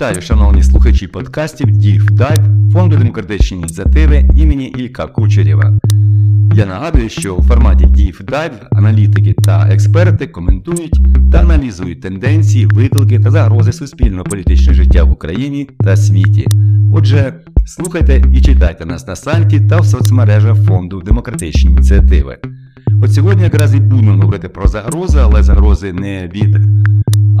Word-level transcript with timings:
Вітаю, 0.00 0.22
шановні 0.22 0.62
слухачі 0.62 1.06
подкастів 1.06 1.68
Deep 1.68 2.10
Dive 2.10 2.72
Фонду 2.72 2.96
демократичні 2.96 3.58
ініціативи 3.58 4.24
імені 4.36 4.66
Ілька 4.66 5.06
Кучерєва. 5.06 5.78
Я 6.54 6.66
нагадую, 6.66 7.08
що 7.08 7.34
у 7.34 7.42
форматі 7.42 7.84
Deep 7.84 8.24
Dive 8.24 8.66
аналітики 8.70 9.32
та 9.32 9.68
експерти 9.70 10.26
коментують 10.26 11.00
та 11.32 11.38
аналізують 11.38 12.00
тенденції, 12.00 12.66
виклики 12.66 13.20
та 13.20 13.30
загрози 13.30 13.72
суспільно-політичного 13.72 14.74
життя 14.74 15.04
в 15.04 15.12
Україні 15.12 15.68
та 15.80 15.96
світі. 15.96 16.46
Отже, 16.94 17.34
слухайте 17.66 18.22
і 18.34 18.40
читайте 18.40 18.86
нас 18.86 19.06
на 19.06 19.16
сайті 19.16 19.60
та 19.60 19.80
в 19.80 19.86
соцмережах 19.86 20.56
Фонду 20.66 21.02
демократичні 21.02 21.70
ініціативи. 21.70 22.38
От 23.02 23.12
сьогодні 23.12 23.42
якраз 23.42 23.74
і 23.74 23.80
будемо 23.80 24.12
говорити 24.12 24.48
про 24.48 24.68
загрози, 24.68 25.18
але 25.22 25.42
загрози 25.42 25.92
не 25.92 26.30
від 26.34 26.56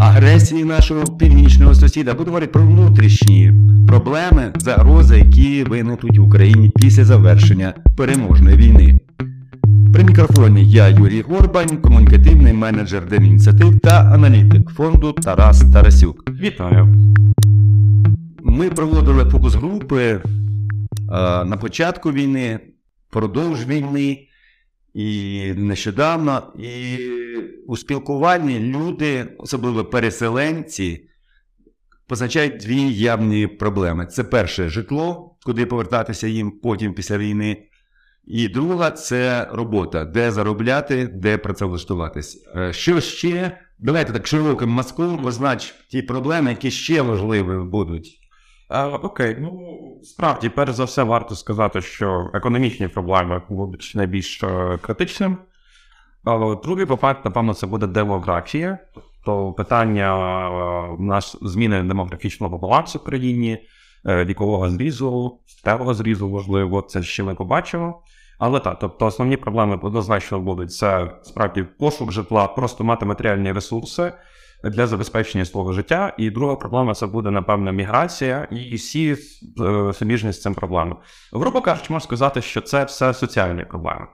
агресії 0.00 0.64
нашого 0.64 1.04
північного 1.04 1.74
сусіда, 1.74 2.14
буду 2.14 2.26
говорити 2.30 2.52
про 2.52 2.62
внутрішні 2.62 3.52
проблеми, 3.88 4.52
загрози, 4.56 5.18
які 5.18 5.64
виникнуть 5.64 6.18
в 6.18 6.22
Україні 6.22 6.70
після 6.76 7.04
завершення 7.04 7.74
переможної 7.96 8.56
війни. 8.56 8.98
При 9.92 10.04
мікрофоні 10.04 10.70
я 10.70 10.88
Юрій 10.88 11.22
Горбань, 11.22 11.76
комунікативний 11.76 12.52
менеджер 12.52 13.08
Демініціатив 13.08 13.80
та 13.80 14.12
аналітик 14.14 14.70
фонду 14.70 15.12
Тарас 15.12 15.70
Тарасюк. 15.72 16.30
Вітаю. 16.40 17.14
Ми 18.42 18.70
проводили 18.70 19.24
фокус 19.24 19.54
групи 19.54 20.02
е, 20.02 20.20
на 21.44 21.56
початку 21.60 22.12
війни, 22.12 22.58
впродовж 23.08 23.66
війни 23.66 24.18
і 24.94 25.52
нещодавно. 25.56 26.52
І 26.58 26.98
у 27.66 27.76
спілкуванні 27.76 28.60
люди, 28.60 29.26
особливо 29.38 29.84
переселенці, 29.84 31.08
позначають 32.06 32.56
дві 32.56 32.92
явні 32.92 33.46
проблеми. 33.46 34.06
Це 34.06 34.24
перше 34.24 34.68
житло, 34.68 35.36
куди 35.46 35.66
повертатися 35.66 36.26
їм 36.26 36.50
потім 36.50 36.94
після 36.94 37.18
війни. 37.18 37.66
І 38.26 38.48
друга 38.48 38.90
це 38.90 39.48
робота, 39.52 40.04
де 40.04 40.30
заробляти, 40.30 41.06
де 41.06 41.38
працевлаштуватись. 41.38 42.44
Е, 42.56 42.72
Що 42.72 43.00
ще? 43.00 43.58
Давайте 43.78 44.12
так 44.12 44.26
широким 44.26 44.68
мазком 44.68 45.22
познач 45.22 45.74
ті 45.90 46.02
проблеми, 46.02 46.50
які 46.50 46.70
ще 46.70 47.02
важливі 47.02 47.64
будуть. 47.70 48.19
А, 48.70 48.86
окей, 48.88 49.36
ну 49.40 49.78
справді, 50.02 50.48
перш 50.48 50.72
за 50.72 50.84
все, 50.84 51.02
варто 51.02 51.34
сказати, 51.36 51.80
що 51.80 52.30
економічні 52.34 52.88
проблеми 52.88 53.42
будуть 53.48 53.92
найбільш 53.94 54.42
е, 54.42 54.78
критичним. 54.82 55.36
Другий 56.62 56.84
випадок, 56.84 57.24
напевно, 57.24 57.54
це 57.54 57.66
буде 57.66 57.86
демографія, 57.86 58.78
тобто 58.94 59.52
питання 59.52 60.16
е, 60.48 60.96
наш 60.98 61.36
зміни 61.42 61.82
демографічного 61.82 62.58
балансу 62.58 62.98
в 62.98 63.04
країні, 63.04 63.58
е, 64.06 64.24
вікового 64.24 64.70
зрізу, 64.70 65.38
сталого 65.46 65.94
зрізу, 65.94 66.28
можливо, 66.28 66.82
це 66.82 67.02
ще 67.02 67.22
ми 67.22 67.34
побачимо. 67.34 68.02
Але 68.38 68.60
так, 68.60 68.78
тобто 68.80 69.06
основні 69.06 69.36
проблеми 69.36 69.78
однозначно 69.82 70.40
будуть 70.40 70.72
це 70.72 71.10
справді 71.22 71.62
пошук 71.62 72.12
житла, 72.12 72.46
просто 72.46 72.84
мати 72.84 73.06
матеріальні 73.06 73.52
ресурси 73.52 74.12
для 74.64 74.86
забезпечення 74.86 75.44
свого 75.44 75.72
життя. 75.72 76.14
І 76.18 76.30
друга 76.30 76.56
проблема 76.56 76.94
це 76.94 77.06
буде, 77.06 77.30
напевно, 77.30 77.72
міграція 77.72 78.48
і 78.50 78.74
всі 78.74 79.16
е, 79.60 79.92
суміжні 79.92 80.32
з 80.32 80.42
цим 80.42 80.54
проблеми. 80.54 80.96
Грубо 81.32 81.60
кажучи, 81.60 81.92
можна 81.92 82.06
сказати, 82.06 82.42
що 82.42 82.60
це 82.60 82.84
все 82.84 83.14
соціальні 83.14 83.64
проблеми. 83.64 84.06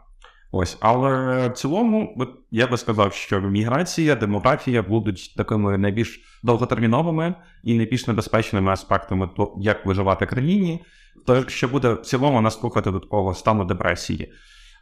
Ось, 0.53 0.78
але 0.80 1.48
в 1.48 1.53
цілому, 1.53 2.16
я 2.50 2.66
би 2.66 2.77
сказав, 2.77 3.12
що 3.12 3.41
міграція, 3.41 4.14
демографія 4.14 4.83
будуть 4.83 5.34
такими 5.36 5.78
найбільш 5.78 6.20
довготерміновими 6.42 7.34
і 7.62 7.77
найбільш 7.77 8.06
небезпечними 8.06 8.72
аспектами 8.72 9.31
як 9.60 9.87
виживати 9.87 10.26
країні, 10.26 10.84
то 11.26 11.49
що 11.49 11.69
буде 11.69 11.93
в 11.93 12.00
цілому 12.00 12.41
нас 12.41 12.60
слухати 12.60 12.93
стану 13.34 13.65
депресії. 13.65 14.32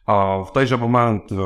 В 0.07 0.47
той 0.55 0.67
же 0.67 0.77
момент 0.77 1.33
е, 1.33 1.37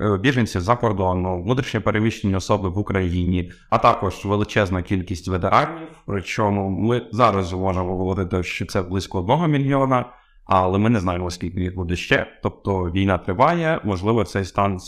е, 0.00 0.18
біженці 0.18 0.60
за 0.60 0.76
кордону, 0.76 1.42
внутрішньо 1.42 1.82
переміщені 1.82 2.36
особи 2.36 2.68
в 2.68 2.78
Україні, 2.78 3.52
а 3.70 3.78
також 3.78 4.24
величезна 4.24 4.82
кількість 4.82 5.28
ветеранів. 5.28 5.88
Причому 6.06 6.70
ми 6.70 7.02
зараз 7.12 7.52
можемо 7.52 7.96
говорити, 7.96 8.42
що 8.42 8.66
це 8.66 8.82
близько 8.82 9.18
одного 9.18 9.46
мільйона, 9.46 10.04
але 10.44 10.78
ми 10.78 10.90
не 10.90 11.00
знаємо, 11.00 11.30
скільки 11.30 11.60
їх 11.60 11.74
буде 11.74 11.96
ще. 11.96 12.26
Тобто 12.42 12.82
війна 12.82 13.18
триває, 13.18 13.80
можливо, 13.84 14.24
цей 14.24 14.44
стан 14.44 14.78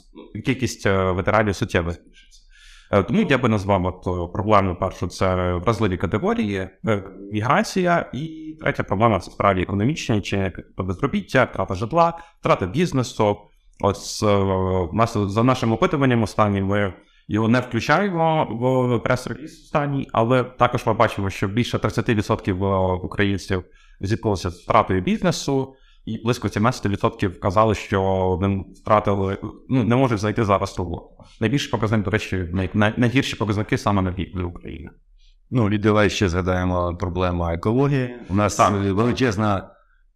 кількість 0.45 0.87
е, 0.87 1.13
ветеранів 1.13 1.57
суттєво 1.57 1.91
збільшиться. 1.91 2.28
Е, 2.91 3.03
Тому 3.03 3.23
я 3.23 3.39
би 3.39 3.49
назвав 3.49 4.03
от 4.07 4.33
проблему 4.33 4.75
першу 4.75 5.07
це 5.07 5.55
вразливі 5.55 5.97
категорії, 5.97 6.69
е, 6.87 7.03
міграція, 7.33 8.11
і 8.13 8.57
третя 8.61 8.83
проблема 8.83 9.21
це 9.21 9.31
справді 9.31 9.63
економічні, 9.63 10.21
чи 10.21 10.53
безробіття, 10.79 11.45
втрата 11.45 11.75
житла, 11.75 12.19
втрата 12.41 12.67
бізнесу. 12.67 13.37
Е, 13.85 14.89
нас 14.93 15.17
за 15.17 15.45
нашим 15.45 15.73
опитуванням 15.73 16.23
останнім 16.23 16.67
ми 16.67 16.93
його 17.29 17.49
не 17.49 17.61
включаємо 17.61 18.45
в 18.51 18.99
прес-реліз 19.03 19.53
останній, 19.65 20.09
але 20.13 20.45
також 20.45 20.87
ми 20.87 20.95
бачимо, 20.95 21.31
що 21.31 21.49
більше 21.49 21.79
30% 21.79 22.97
українців 23.05 23.65
зіткнулися 24.01 24.51
з 24.51 24.63
втратою 24.63 25.01
бізнесу. 25.01 25.75
І 26.09 26.23
близько 26.25 26.49
17% 26.49 27.29
вказали, 27.29 27.75
що 27.75 28.03
вони 28.41 28.65
втратили, 28.77 29.39
ну 29.69 29.85
не 29.85 29.97
можуть 29.97 30.19
знайти 30.19 30.45
зараз 30.45 30.79
роботу. 30.79 31.11
Найбільший 31.41 31.71
показник, 31.71 32.05
до 32.05 32.11
речі, 32.11 32.49
най, 32.53 32.71
най, 32.75 32.95
найгірші 32.97 33.37
показники 33.37 33.79
саме 33.79 34.03
на 34.03 34.13
півдні 34.13 34.43
України. 34.43 34.91
Ну, 35.51 35.71
і 35.73 35.79
давай 35.79 36.11
ще 36.11 36.29
згадаємо 36.29 36.97
проблему 36.97 37.49
екології. 37.49 38.17
У 38.29 38.35
нас 38.35 38.57
Так. 38.57 38.73
величезна 38.73 39.71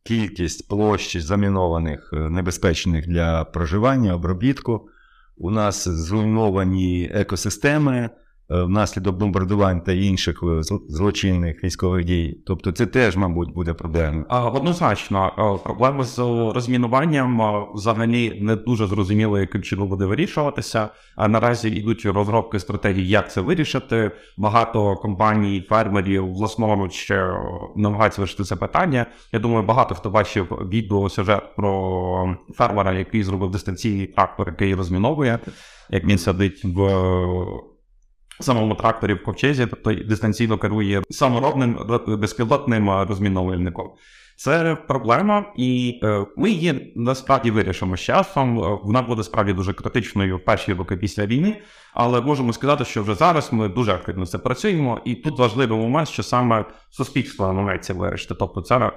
кількість 0.04 0.69
площ 0.69 1.16
замінованих, 1.16 2.10
е, 2.12 2.16
небезпечних 2.16 3.09
для 3.09 3.44
проживання, 3.44 4.14
обробітку. 4.14 4.88
У 5.36 5.50
нас 5.50 5.88
зруйновані 5.88 7.10
екосистеми 7.14 8.10
внаслідок 8.52 9.16
бомбардувань 9.16 9.80
та 9.80 9.92
інших 9.92 10.42
е, 10.42 10.62
злочинних 10.88 11.64
військових 11.64 12.04
дій. 12.04 12.42
Тобто 12.46 12.72
це 12.72 12.86
теж, 12.86 13.16
мабуть, 13.16 13.54
буде 13.54 13.74
проблемою. 13.74 14.24
А, 14.28 14.50
Однозначно, 14.50 15.32
а, 15.36 15.64
проблеми 15.64 16.04
з 16.04 16.18
розмінуванням 16.54 17.42
взагалі 17.74 18.38
не 18.41 18.56
дуже 18.56 18.86
зрозуміло, 18.86 19.38
яким 19.38 19.62
чином 19.62 19.88
буде 19.88 20.04
вирішуватися. 20.04 20.88
А 21.16 21.28
наразі 21.28 21.68
йдуть 21.68 22.06
розробки 22.06 22.58
стратегій, 22.58 23.08
як 23.08 23.32
це 23.32 23.41
вирішити. 23.41 24.10
Багато 24.38 24.96
компаній, 24.96 25.66
фермерів 25.68 26.32
власноруч 26.32 27.12
намагаються 27.76 28.20
вирішити 28.20 28.44
це 28.44 28.56
питання. 28.56 29.06
Я 29.32 29.38
думаю, 29.38 29.62
багато 29.62 29.94
хто 29.94 30.10
бачив 30.10 30.46
відео 30.72 31.08
сюжет 31.08 31.56
про 31.56 32.36
фермера, 32.54 32.92
який 32.92 33.22
зробив 33.22 33.50
дистанційний 33.50 34.06
трактор, 34.06 34.48
який 34.48 34.74
розміновує, 34.74 35.38
як 35.91 36.04
він 36.04 36.18
сидить 36.18 36.64
в 36.64 36.78
самому 38.41 38.75
тракторі 38.75 39.15
в 39.15 39.22
ковчезі, 39.25 39.66
тобто 39.66 39.94
дистанційно 39.94 40.59
керує 40.59 41.03
саморобним 41.10 41.78
ро- 41.78 42.16
безпілотним 42.16 42.91
розміновувальником. 42.91 43.91
Це 44.42 44.76
проблема, 44.88 45.44
і 45.56 46.00
е, 46.03 46.26
ми 46.36 46.50
її 46.50 46.92
насправді 46.97 47.50
вирішимо 47.50 47.97
з 47.97 48.00
часом. 48.00 48.58
Е, 48.58 48.78
Вона 48.82 49.03
буде 49.03 49.22
справді 49.22 49.53
дуже 49.53 49.72
критичною 49.72 50.36
в 50.36 50.44
перші 50.44 50.72
роки 50.72 50.97
після 50.97 51.26
війни, 51.26 51.60
але 51.94 52.20
можемо 52.20 52.53
сказати, 52.53 52.84
що 52.84 53.03
вже 53.03 53.14
зараз 53.14 53.53
ми 53.53 53.69
дуже 53.69 53.92
активно 53.92 54.26
це 54.26 54.38
працюємо, 54.38 55.00
і 55.04 55.14
тут 55.14 55.38
важливий 55.38 55.78
момент, 55.78 56.08
що 56.08 56.22
саме 56.22 56.64
суспільство 56.91 57.47
намагається 57.47 57.94
вирішити. 57.94 58.34
Тобто, 58.34 58.60
це 58.60 58.76
е, 58.76 58.92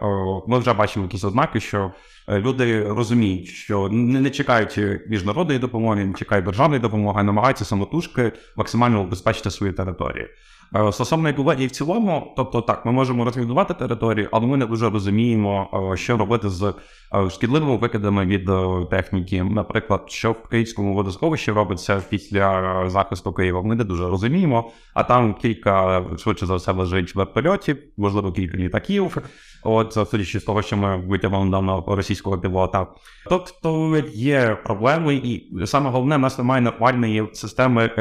ми 0.47 0.59
вже 0.59 0.73
бачимо 0.73 1.05
якісь 1.05 1.23
ознаки, 1.23 1.59
що 1.59 1.91
люди 2.29 2.83
розуміють, 2.83 3.47
що 3.47 3.89
не, 3.89 4.21
не 4.21 4.29
чекають 4.29 4.79
міжнародної 5.07 5.59
допомоги, 5.59 6.05
не 6.05 6.13
чекають 6.13 6.45
державної 6.45 6.81
допомоги, 6.81 7.19
а 7.19 7.23
намагаються 7.23 7.65
самотужки 7.65 8.31
максимально 8.55 9.01
убезпечити 9.01 9.51
свої 9.51 9.73
території. 9.73 10.27
Е, 10.75 10.91
Стосовно 10.91 11.29
екології 11.29 11.67
в 11.67 11.71
цілому, 11.71 12.33
тобто 12.35 12.61
так, 12.61 12.85
ми 12.85 12.91
можемо 12.91 13.25
розмінувати 13.25 13.73
територію, 13.73 14.29
але 14.31 14.47
ми 14.47 14.57
не 14.57 14.65
дуже 14.65 14.89
розуміємо, 14.89 15.91
е, 15.93 15.97
що 15.97 16.17
робити 16.17 16.49
з 16.49 16.73
е, 17.15 17.29
шкідливими 17.29 17.77
викидами 17.77 18.25
від 18.25 18.49
техніки. 18.89 19.43
Наприклад, 19.43 20.03
що 20.07 20.31
в 20.31 20.47
Київському 20.47 20.93
водосховищі 20.93 21.51
робиться 21.51 22.03
після 22.09 22.83
захисту 22.89 23.33
Києва, 23.33 23.61
ми 23.61 23.75
не 23.75 23.83
дуже 23.83 24.07
розуміємо. 24.07 24.71
А 24.93 25.03
там 25.03 25.33
кілька 25.33 26.03
швидше 26.17 26.45
за 26.45 26.55
все 26.55 26.71
лежить 26.71 27.15
вертольотів, 27.15 27.77
можливо, 27.97 28.31
кілька 28.31 28.57
літаків. 28.57 29.17
От 29.63 30.09
судячи 30.11 30.39
з 30.39 30.43
того, 30.43 30.61
що 30.61 30.77
ми 30.77 30.97
витягнули 30.97 31.45
недавно 31.45 31.83
російського 31.87 32.37
пілота. 32.37 32.87
Тобто 33.29 33.97
є 34.13 34.57
проблеми, 34.65 35.15
і 35.15 35.51
саме 35.65 35.89
головне, 35.89 36.15
в 36.15 36.19
нас 36.19 36.37
немає 36.37 36.61
нормальної 36.61 37.29
системи 37.33 37.91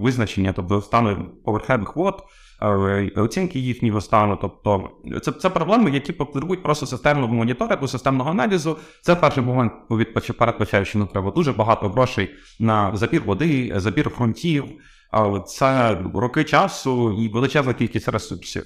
визначення, 0.00 0.52
тобто 0.52 0.80
стану 0.80 1.26
поверхневих 1.44 1.95
вод, 1.96 2.22
е, 2.62 3.10
оцінки 3.16 3.58
їхнього 3.58 4.00
стану. 4.00 4.38
Тобто 4.40 4.90
це, 5.22 5.32
це 5.32 5.50
проблеми, 5.50 5.90
які 5.90 6.12
потребують 6.12 6.62
просто 6.62 6.86
системного 6.86 7.34
моніторингу, 7.34 7.88
системного 7.88 8.30
аналізу. 8.30 8.76
Це 9.02 9.14
перший 9.14 9.42
момент 9.42 9.72
від 9.90 10.36
передбачаючи, 10.38 10.98
ну 10.98 11.06
треба 11.06 11.30
дуже 11.30 11.52
багато 11.52 11.88
грошей 11.88 12.30
на 12.60 12.96
забір 12.96 13.22
води, 13.22 13.72
забір 13.76 14.10
фронтів. 14.10 14.64
Але 15.10 15.40
це 15.40 15.98
роки 16.14 16.44
часу 16.44 17.12
і 17.12 17.28
величезна 17.28 17.74
кількість 17.74 18.08
ресурсів. 18.08 18.64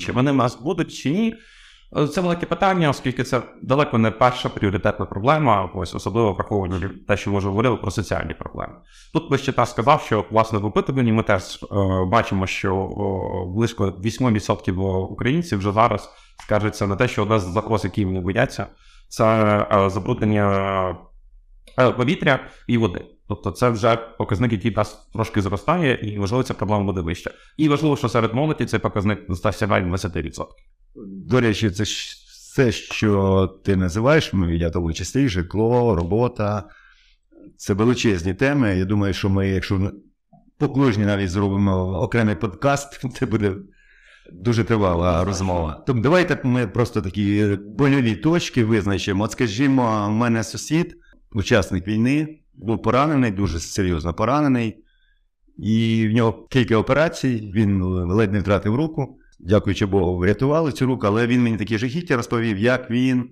Чи 0.00 0.12
вони 0.12 0.32
в 0.32 0.34
нас 0.34 0.60
будуть, 0.62 0.94
чи 0.94 1.10
ні? 1.10 1.34
Це 2.12 2.20
велике 2.20 2.46
питання, 2.46 2.90
оскільки 2.90 3.24
це 3.24 3.42
далеко 3.62 3.98
не 3.98 4.10
перша 4.10 4.48
пріоритетна 4.48 5.06
проблема, 5.06 5.70
ось 5.74 5.94
особливо 5.94 6.32
враховуючи 6.32 6.88
те, 6.88 7.16
що 7.16 7.30
ми 7.30 7.38
вже 7.38 7.48
говорили 7.48 7.76
про 7.76 7.90
соціальні 7.90 8.34
проблеми. 8.34 8.74
Тут 9.12 9.30
би 9.30 9.38
ще 9.38 9.52
так 9.52 9.68
сказав, 9.68 10.00
що 10.00 10.24
власне 10.30 10.58
в 10.58 10.64
опитуванні 10.64 11.12
ми 11.12 11.22
теж 11.22 11.62
е, 11.62 11.66
бачимо, 12.06 12.46
що 12.46 12.76
о, 12.76 13.46
близько 13.46 13.86
8% 13.86 14.72
українців 15.10 15.58
вже 15.58 15.72
зараз 15.72 16.10
скаржаться 16.42 16.86
на 16.86 16.96
те, 16.96 17.08
що 17.08 17.22
одна 17.22 17.38
з 17.38 17.52
загроз, 17.52 17.84
які 17.84 18.04
вони 18.04 18.20
бояться, 18.20 18.66
це 19.08 19.24
е, 19.72 19.90
забруднення 19.90 20.96
е, 21.78 21.90
повітря 21.90 22.40
і 22.66 22.78
води. 22.78 23.04
Тобто 23.28 23.50
це 23.50 23.70
вже 23.70 23.96
показник, 23.96 24.52
який 24.52 24.70
нас 24.70 25.08
трошки 25.12 25.42
зростає, 25.42 25.98
і 26.02 26.18
можливо 26.18 26.42
ця 26.42 26.54
проблема 26.54 26.84
буде 26.84 27.00
вища. 27.00 27.30
І 27.56 27.68
важливо, 27.68 27.96
що 27.96 28.08
серед 28.08 28.34
молоді 28.34 28.64
цей 28.64 28.80
показник 28.80 29.18
сягає 29.52 29.84
20%. 29.84 30.44
До 31.06 31.40
речі, 31.40 31.70
це 31.70 31.82
все, 31.82 32.72
що 32.72 33.46
ти 33.64 33.76
називаєш, 33.76 34.32
ну, 34.32 34.54
я 34.54 34.70
тому 34.70 34.92
числі, 34.92 35.28
житло, 35.28 35.94
робота. 35.94 36.68
Це 37.56 37.74
величезні 37.74 38.34
теми. 38.34 38.76
Я 38.78 38.84
думаю, 38.84 39.14
що 39.14 39.28
ми, 39.28 39.48
якщо 39.48 39.92
по 40.58 40.68
кожній 40.68 41.04
навіть 41.04 41.30
зробимо 41.30 42.00
окремий 42.00 42.34
подкаст, 42.34 43.00
це 43.18 43.26
буде 43.26 43.54
дуже 44.32 44.64
тривала 44.64 45.24
розмова. 45.24 45.84
Тому 45.86 46.02
давайте 46.02 46.40
ми 46.44 46.66
просто 46.66 47.02
такі 47.02 47.58
больові 47.66 48.16
точки 48.16 48.64
визначимо. 48.64 49.24
От 49.24 49.32
скажімо, 49.32 50.06
у 50.08 50.10
мене 50.10 50.44
сусід, 50.44 50.96
учасник 51.32 51.86
війни, 51.86 52.38
був 52.54 52.82
поранений, 52.82 53.30
дуже 53.30 53.60
серйозно 53.60 54.14
поранений, 54.14 54.84
і 55.58 56.06
в 56.10 56.14
нього 56.14 56.46
кілька 56.50 56.76
операцій, 56.76 57.52
він 57.54 57.82
ледь 57.82 58.32
не 58.32 58.40
втратив 58.40 58.74
руку. 58.74 59.18
Дякуючи 59.42 59.86
Богу, 59.86 60.16
врятували 60.16 60.72
цю 60.72 60.86
руку, 60.86 61.06
але 61.06 61.26
він 61.26 61.42
мені 61.42 61.56
такі 61.56 61.78
жахіття 61.78 62.16
розповів, 62.16 62.58
як 62.58 62.90
він 62.90 63.30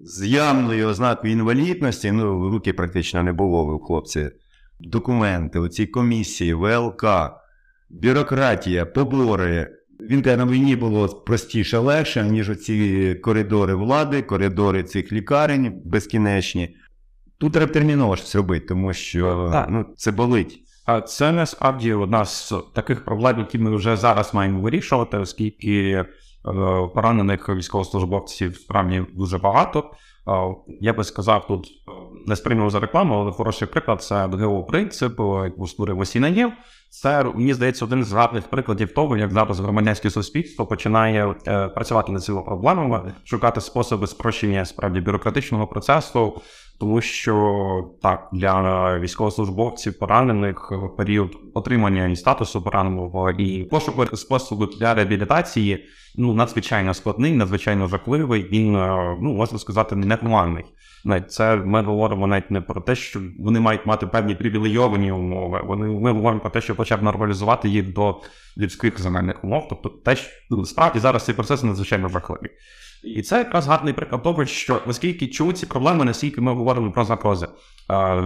з 0.00 0.26
явною 0.26 0.88
ознакою 0.88 1.32
інвалідності, 1.32 2.12
ну, 2.12 2.50
руки 2.50 2.72
практично 2.72 3.22
не 3.22 3.32
було 3.32 3.74
у 3.74 3.78
хлопці. 3.78 4.30
Документи, 4.80 5.58
оці 5.58 5.86
комісії, 5.86 6.54
ВЛК, 6.54 7.04
бюрократія, 7.90 8.86
побори. 8.86 9.76
Він 10.00 10.22
каже, 10.22 10.36
на 10.36 10.46
війні 10.46 10.76
було 10.76 11.08
простіше, 11.08 11.78
легше, 11.78 12.22
ніж 12.22 12.50
оці 12.50 13.14
коридори 13.22 13.74
влади, 13.74 14.22
коридори 14.22 14.82
цих 14.82 15.12
лікарень 15.12 15.82
безкінечні. 15.84 16.76
Тут 17.38 17.52
треба 17.52 17.72
терміново 17.72 18.16
щось 18.16 18.34
робити, 18.34 18.66
тому 18.66 18.92
що 18.92 19.66
ну, 19.70 19.86
це 19.96 20.10
болить. 20.10 20.62
Це 21.06 21.32
насправді 21.32 21.92
одна 21.92 22.24
з 22.24 22.54
таких 22.72 23.04
проблем, 23.04 23.38
які 23.38 23.58
ми 23.58 23.76
вже 23.76 23.96
зараз 23.96 24.34
маємо 24.34 24.60
вирішувати, 24.60 25.18
оскільки 25.18 25.90
е, 25.90 26.06
поранених 26.94 27.48
військовослужбовців 27.48 28.56
справді 28.56 29.04
дуже 29.14 29.38
багато. 29.38 29.90
Я 30.80 30.92
би 30.92 31.04
сказав, 31.04 31.46
тут 31.46 31.66
е, 31.66 31.92
не 32.26 32.36
сприймав 32.36 32.70
за 32.70 32.80
рекламу, 32.80 33.14
але 33.14 33.32
хороший 33.32 33.68
приклад 33.68 34.02
це 34.02 34.26
ГО 34.26 34.64
принцип, 34.64 35.20
яку 35.20 35.66
створив 35.66 35.98
Осінанєв. 35.98 36.52
Це 36.92 37.24
мені 37.24 37.54
здається 37.54 37.84
один 37.84 38.04
з 38.04 38.12
гарних 38.12 38.44
прикладів 38.44 38.92
того, 38.92 39.16
як 39.16 39.32
зараз 39.32 39.60
громадянське 39.60 40.10
суспільство 40.10 40.66
починає 40.66 41.34
е, 41.46 41.68
працювати 41.68 42.12
над 42.12 42.24
цими 42.24 42.42
проблемами, 42.42 43.12
шукати 43.24 43.60
способи 43.60 44.06
спрощення 44.06 44.64
справді 44.64 45.00
бюрократичного 45.00 45.66
процесу, 45.66 46.42
тому 46.80 47.00
що 47.00 47.90
так 48.02 48.28
для 48.32 48.98
військовослужбовців 48.98 49.98
поранених 49.98 50.72
період 50.96 51.36
отримання 51.54 52.06
і 52.06 52.16
статусу 52.16 52.62
пораненого 52.62 53.30
і 53.30 53.64
пошуку 53.64 54.16
способу 54.16 54.66
для 54.66 54.94
реабілітації 54.94 55.86
ну 56.16 56.34
надзвичайно 56.34 56.94
складний, 56.94 57.32
надзвичайно 57.32 57.86
жахливий. 57.86 58.48
Він 58.52 58.76
е, 58.76 59.16
ну 59.20 59.32
можна 59.32 59.58
сказати 59.58 59.96
ненормальний. 59.96 60.64
Навіть 61.04 61.32
це 61.32 61.56
ми 61.56 61.82
говоримо 61.82 62.26
навіть 62.26 62.50
не 62.50 62.60
про 62.60 62.80
те, 62.80 62.94
що 62.94 63.20
вони 63.38 63.60
мають 63.60 63.86
мати 63.86 64.06
певні 64.06 64.34
привілейовані 64.34 65.12
умови. 65.12 65.60
Вони 65.66 65.86
ми 65.86 66.12
говоримо 66.12 66.40
про 66.40 66.50
те, 66.50 66.60
що 66.60 66.74
хоча 66.80 66.96
б 66.96 67.02
нормалізувати 67.02 67.68
їх 67.68 67.92
до 67.92 68.20
людських 68.58 69.00
земельних 69.00 69.44
умов. 69.44 69.66
Тобто, 69.68 69.88
те, 69.88 70.16
що 70.16 70.30
ну, 70.50 70.64
справді 70.64 70.98
зараз 70.98 71.24
цей 71.24 71.34
процес 71.34 71.62
надзвичайно 71.62 72.08
жахливий. 72.08 72.50
І 73.04 73.22
це 73.22 73.38
якраз 73.38 73.66
гарний 73.66 73.94
приклад 73.94 74.22
того, 74.22 74.46
що 74.46 74.80
оскільки 74.86 75.26
чому 75.26 75.52
ці 75.52 75.66
проблеми, 75.66 76.04
наскільки 76.04 76.40
ми 76.40 76.52
говоримо 76.52 76.92
про 76.92 77.04
загрози, 77.04 77.48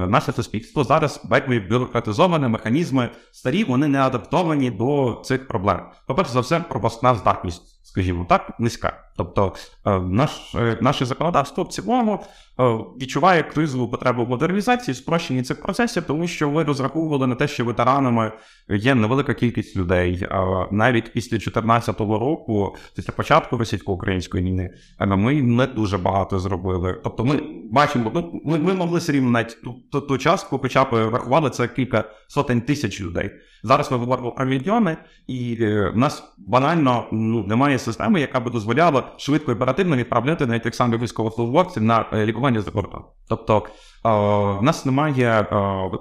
наше 0.08 0.32
суспільство 0.32 0.84
зараз 0.84 1.20
бекві 1.24 1.60
бюрократизоване 1.60 2.48
механізми 2.48 3.10
старі, 3.32 3.64
вони 3.64 3.88
не 3.88 4.00
адаптовані 4.00 4.70
до 4.70 5.22
цих 5.24 5.48
проблем. 5.48 5.80
По 6.06 6.14
перше 6.14 6.32
за 6.32 6.40
все, 6.40 6.60
пропускна 6.60 7.14
здатність 7.14 7.74
скажімо 7.94 8.26
так, 8.28 8.52
низька. 8.58 9.03
Тобто 9.16 9.52
е, 9.86 10.00
наш, 10.00 10.54
е, 10.54 10.78
наше 10.80 11.04
законодавство 11.04 11.64
в 11.64 11.68
цілому 11.68 12.20
е, 12.60 12.62
відчуває 13.00 13.42
кризову 13.42 13.88
потребу 13.88 14.24
в 14.24 14.28
модернізації, 14.28 14.94
спрощенні 14.94 15.42
цих 15.42 15.62
процесів, 15.62 16.02
тому 16.06 16.26
що 16.26 16.50
ви 16.50 16.64
розраховували 16.64 17.26
на 17.26 17.34
те, 17.34 17.48
що 17.48 17.64
ветеранами 17.64 18.32
є 18.68 18.94
невелика 18.94 19.34
кількість 19.34 19.76
людей. 19.76 20.26
Навіть 20.70 21.12
після 21.12 21.30
2014 21.30 22.00
року, 22.00 22.76
після 22.96 23.12
початку 23.12 23.56
російсько-української 23.56 24.44
війни, 24.44 24.70
ми 25.00 25.42
не 25.42 25.66
дуже 25.66 25.98
багато 25.98 26.38
зробили. 26.38 27.00
Тобто, 27.04 27.24
ми 27.24 27.40
бачимо, 27.70 28.32
ми, 28.44 28.58
ми 28.58 28.74
могли 28.74 29.00
рівно 29.08 29.44
ту, 29.64 29.74
ту, 29.92 30.00
ту 30.00 30.18
частку, 30.18 30.58
хоча 30.58 30.84
б 30.84 30.92
рахували 30.92 31.50
це 31.50 31.68
кілька 31.68 32.04
сотень 32.28 32.60
тисяч 32.60 33.00
людей. 33.00 33.30
Зараз 33.62 33.90
ми 33.90 33.98
говоримо 33.98 34.32
про 34.32 34.44
мільйони, 34.44 34.96
і 35.26 35.56
в 35.94 35.96
нас 35.96 36.34
банально 36.38 37.04
ну 37.12 37.44
немає 37.44 37.78
системи, 37.78 38.20
яка 38.20 38.40
би 38.40 38.50
дозволяла 38.50 39.03
швидко 39.16 39.52
і 39.52 39.54
оперативно 39.54 39.96
відправляти 39.96 40.46
навіть 40.46 40.62
тих 40.62 40.74
самих 40.74 41.00
військовослужбовців 41.00 41.82
на 41.82 42.06
е, 42.12 42.26
лікування 42.26 42.60
за 42.60 42.70
кордон. 42.70 43.02
Тобто 43.28 43.62
в 44.04 44.62
нас 44.62 44.86
немає 44.86 45.46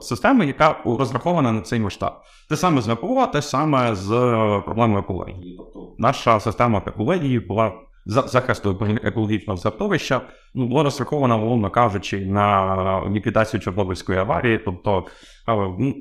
системи, 0.02 0.46
яка 0.46 0.76
розрахована 0.86 1.52
на 1.52 1.62
цей 1.62 1.80
масштаб. 1.80 2.14
Те 2.50 2.56
саме 2.56 2.82
з 2.82 2.88
ВПО, 2.88 3.28
те 3.28 3.42
саме 3.42 3.96
з 3.96 4.12
е, 4.12 4.62
проблемою 4.66 5.00
екології. 5.00 5.56
Тобто 5.58 5.96
наша 5.98 6.40
система 6.40 6.82
екології 6.86 7.40
була 7.40 7.74
захисту 8.06 8.88
екологічного 9.04 9.58
середовища 9.58 10.22
ну, 10.54 10.68
було 10.68 10.84
розраховано, 10.84 11.44
умовно 11.44 11.70
кажучи, 11.70 12.26
на 12.26 13.10
ліквідацію 13.10 13.62
Чорнобильської 13.62 14.20
аварії. 14.20 14.58
Тобто 14.58 15.06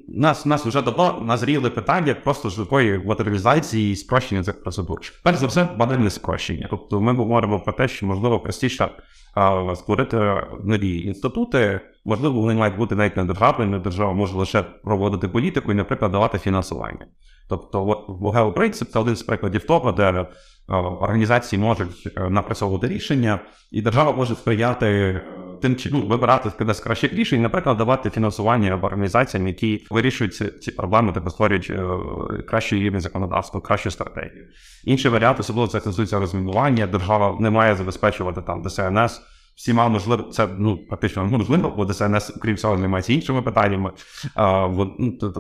нас 0.09 0.47
нас 0.47 0.67
вже 0.67 0.83
давно 0.83 1.23
назріли 1.27 1.71
питання 1.71 2.15
просто 2.15 2.51
швидкої 2.51 2.99
модернізації 2.99 3.93
і 3.93 3.97
спрощення 3.97 4.43
цих 4.43 4.63
процедур. 4.63 5.01
Перш 5.23 5.39
за 5.39 5.47
все, 5.47 5.69
банальне 5.77 6.11
спрощення. 6.11 6.67
Тобто 6.71 7.01
ми 7.01 7.15
говоримо 7.15 7.61
про 7.61 7.73
те, 7.73 7.89
що 7.89 8.07
можливо 8.07 8.41
простіше 8.41 8.89
створити 9.75 10.17
нові 10.65 11.01
інститути. 11.01 11.81
Можливо, 12.05 12.41
вони 12.41 12.55
мають 12.55 12.77
бути 12.77 12.95
навіть 12.95 13.17
не 13.59 13.79
держава 13.79 14.13
може 14.13 14.37
лише 14.37 14.63
проводити 14.63 15.29
політику 15.29 15.73
і, 15.73 15.75
наприклад, 15.75 16.13
давати 16.13 16.39
фінансування. 16.39 17.07
Тобто, 17.49 17.89
от 17.89 18.35
геопринцип 18.35 18.91
це 18.91 18.99
один 18.99 19.17
з 19.17 19.23
прикладів 19.23 19.65
того, 19.65 19.93
де 19.93 20.27
організації 21.01 21.63
можуть 21.63 22.09
е, 22.17 22.31
напрацьовувати 22.31 22.89
рішення, 22.89 23.41
і 23.71 23.83
держава 23.83 24.13
може 24.13 24.35
сприяти 24.35 24.87
е, 24.87 25.25
тим 25.63 25.77
чи 25.77 25.91
ну, 25.93 26.07
вибирати 26.07 26.75
з 26.75 26.81
кращих 26.81 27.13
рішень, 27.13 27.43
наприклад, 27.43 27.77
давати 27.77 28.11
фінансування 28.11 28.81
організаціям, 28.83 29.49
які 29.49 29.87
вирішують 29.91 30.35
ці, 30.35 30.47
ці 30.47 30.71
проблеми 30.71 31.13
та 31.13 31.31
створюють 31.31 31.71
е, 31.71 31.87
кращий 32.43 32.81
рівень 32.81 33.01
законодавства, 33.01 33.61
кращу 33.61 33.91
стратегію. 33.91 34.49
Інший 34.85 35.11
варіант, 35.11 35.41
особливо 35.41 35.69
це 35.69 35.81
стосується 35.81 36.19
розмінування. 36.19 36.87
Держава 36.87 37.37
не 37.41 37.51
має 37.51 37.77
забезпечувати 37.77 38.43
там 38.43 38.63
ДСНС 38.63 39.21
всіма 39.55 39.89
можливо, 39.89 40.23
це 40.23 40.49
ну 40.59 40.77
практично 40.77 41.25
можливо, 41.25 41.75
бо 41.77 41.85
ДСНС, 41.85 42.33
крім 42.43 42.57
цього, 42.57 42.79
займається 42.79 43.13
іншими 43.13 43.43
питаннями. 43.43 43.91
А, 44.35 44.69
ну, 44.69 44.95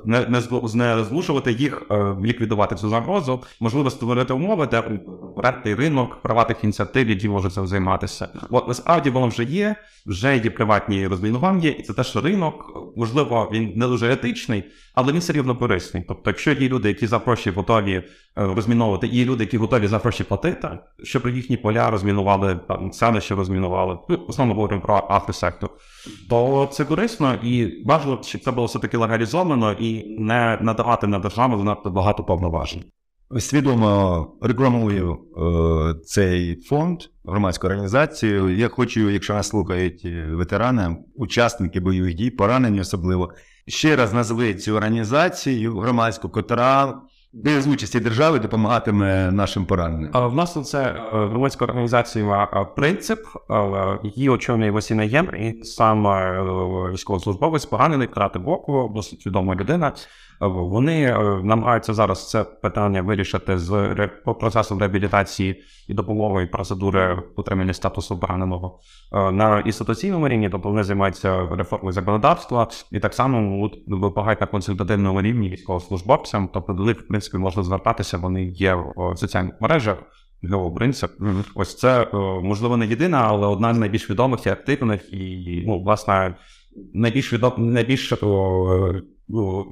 не, 0.04 0.26
не, 0.26 0.42
не 0.74 1.04
змушувати 1.04 1.52
їх 1.52 1.82
е, 1.90 2.16
ліквідувати 2.24 2.74
цю 2.74 2.88
загрозу, 2.88 3.42
можливо, 3.60 3.90
створити 3.90 4.32
умови, 4.32 4.66
де 4.66 5.00
рентний 5.36 5.74
ринок 5.74 6.22
приватних 6.22 6.64
ініціатив, 6.64 7.10
які 7.10 7.28
можуть 7.28 7.52
цим 7.52 7.66
займатися. 7.66 8.28
От 8.50 8.68
насправді 8.68 9.10
воно 9.10 9.26
вже 9.26 9.44
є, 9.44 9.76
вже 10.06 10.36
є 10.36 10.50
приватні 10.50 11.06
розмінування, 11.06 11.68
і 11.68 11.82
це 11.82 11.92
те, 11.92 12.04
що 12.04 12.20
ринок, 12.20 12.72
можливо, 12.96 13.50
він 13.52 13.72
не 13.76 13.86
дуже 13.86 14.12
етичний, 14.12 14.64
але 14.94 15.12
він 15.12 15.20
все 15.20 15.32
рівно 15.32 15.56
корисний. 15.56 16.04
Тобто, 16.08 16.30
якщо 16.30 16.52
є 16.52 16.68
люди, 16.68 16.88
які 16.88 17.06
за 17.06 17.18
гроші 17.18 17.50
готові 17.50 17.94
е, 17.94 18.04
розміновувати, 18.34 19.06
є 19.06 19.24
люди, 19.24 19.44
які 19.44 19.56
готові 19.56 19.86
за 19.86 19.98
гроші 19.98 20.24
платити, 20.24 20.68
щоб 21.02 21.28
їхні 21.28 21.56
поля 21.56 21.90
розмінували, 21.90 22.60
там 22.68 22.92
селище 22.92 23.34
розмінували, 23.34 23.98
ну, 24.08 24.11
основно 24.28 24.54
говоримо 24.54 24.82
про 24.82 25.06
автосектор, 25.08 25.70
то 26.30 26.68
це 26.72 26.84
корисно 26.84 27.34
і 27.34 27.82
бажано, 27.84 28.18
щоб 28.22 28.40
це 28.40 28.50
було 28.50 28.66
все 28.66 28.78
таки 28.78 28.96
легалізовано 28.96 29.72
і 29.72 30.20
не 30.20 30.58
надавати 30.60 31.06
на 31.06 31.18
державу 31.18 31.58
занадто 31.58 31.90
багато 31.90 32.24
повноважень. 32.24 32.84
Свідомо 33.38 34.26
рекламую 34.42 35.12
е, 35.12 35.94
цей 36.04 36.60
фонд, 36.60 37.00
громадську 37.24 37.66
організацію. 37.66 38.56
Я 38.56 38.68
хочу, 38.68 39.10
якщо 39.10 39.34
нас 39.34 39.48
слухають 39.48 40.04
ветерани, 40.30 40.96
учасники 41.14 41.80
бойових 41.80 42.14
дій, 42.14 42.30
поранені 42.30 42.80
особливо. 42.80 43.30
Ще 43.68 43.96
раз 43.96 44.12
назви 44.12 44.54
цю 44.54 44.72
організацію 44.72 45.78
громадську, 45.78 46.28
котра 46.28 47.00
без 47.32 47.66
участі 47.66 48.00
держави 48.00 48.38
допомагатиме 48.38 49.30
нашим 49.30 49.64
пораненим. 49.64 50.10
В 50.14 50.34
це 50.64 50.82
е, 50.82 51.02
громадська 51.10 51.64
організація 51.64 52.48
е, 52.52 52.66
принцип, 52.76 53.18
е, 53.50 53.98
її 54.02 54.28
очолює 54.28 54.70
Васіна 54.70 55.02
Єм, 55.02 55.34
і 55.34 55.64
сам 55.64 56.02
військовослужбовець 56.92 57.64
поранений 57.64 58.06
втрати 58.06 58.38
боку, 58.38 58.92
досить 58.94 59.26
відома 59.26 59.54
людина. 59.54 59.92
Е, 60.42 60.46
Вони 60.46 61.02
е, 61.02 61.40
намагаються 61.42 61.94
зараз 61.94 62.30
це 62.30 62.44
питання 62.44 63.02
вирішити 63.02 63.58
з 63.58 64.08
процесу 64.40 64.78
реабілітації 64.78 65.62
і 65.88 65.94
допомоги 65.94 66.42
і 66.42 66.46
процедури 66.46 67.22
отримання 67.36 67.72
статусу 67.72 68.18
пораненого 68.18 68.80
е, 69.12 69.32
на 69.32 69.60
інституційному 69.60 70.28
рівні, 70.28 70.50
тобто 70.50 70.68
вони 70.68 70.84
займаються 70.84 71.48
реформою 71.50 71.92
законодавства 71.92 72.68
і 72.90 73.00
так 73.00 73.14
само 73.14 73.70
вимагають 73.86 74.40
на 74.40 74.46
консультативному 74.46 75.22
рівні 75.22 75.48
військовослужбовцям, 75.48 76.48
тобто 76.52 76.72
до 76.72 76.84
них 76.84 77.00
в 77.00 77.08
принципі 77.08 77.38
можна 77.38 77.62
звертатися, 77.62 78.18
вони 78.18 78.44
є 78.44 78.74
в 78.74 79.16
соціальних 79.16 79.54
мережах. 79.60 79.96
Його 80.44 80.72
принцип. 80.72 81.10
Ось 81.54 81.78
це 81.78 82.06
можливо 82.42 82.76
не 82.76 82.86
єдина, 82.86 83.22
але 83.26 83.46
одна 83.46 83.74
з 83.74 83.78
найбільш 83.78 84.10
відомих 84.10 84.46
і 84.46 84.48
активних, 84.48 85.12
і 85.12 85.64
ну, 85.66 85.82
власне 85.82 86.34
найбільш 86.94 87.32
відом, 87.32 87.72
найбільш 87.72 88.12
ну, 88.22 89.02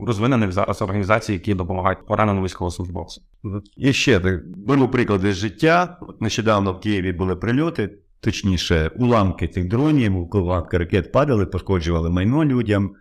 розвинених 0.07 0.53
зараз 0.53 0.83
організацій, 0.83 1.33
які 1.33 1.55
допомагають 1.55 2.07
пораненим 2.07 2.45
військовослужбовцям. 2.45 3.25
І 3.77 3.93
ще 3.93 4.41
беру 4.57 4.89
приклади 4.89 5.33
з 5.33 5.37
життя. 5.37 5.99
Нещодавно 6.21 6.73
в 6.73 6.81
Києві 6.81 7.13
були 7.13 7.37
прильоти, 7.37 7.99
точніше, 8.21 8.91
уламки 8.97 9.49
цих 9.49 9.69
дронів, 9.69 10.35
уламки 10.37 10.79
ракет 10.79 11.13
падали, 11.13 11.47
пошкоджували 11.47 12.11
майно 12.11 12.45
людям. 12.45 12.95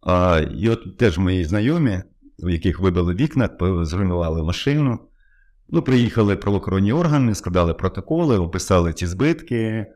А, 0.00 0.40
і 0.56 0.68
от 0.68 0.96
теж 0.98 1.18
мої 1.18 1.44
знайомі, 1.44 2.02
у 2.38 2.48
яких 2.48 2.80
вибили 2.80 3.14
вікна, 3.14 3.48
зруйнували 3.82 4.42
машину. 4.42 4.98
Ну, 5.68 5.82
приїхали 5.82 6.36
правоохоронні 6.36 6.92
органи, 6.92 7.34
складали 7.34 7.74
протоколи, 7.74 8.38
описали 8.38 8.92
ці 8.92 9.06
збитки. 9.06 9.86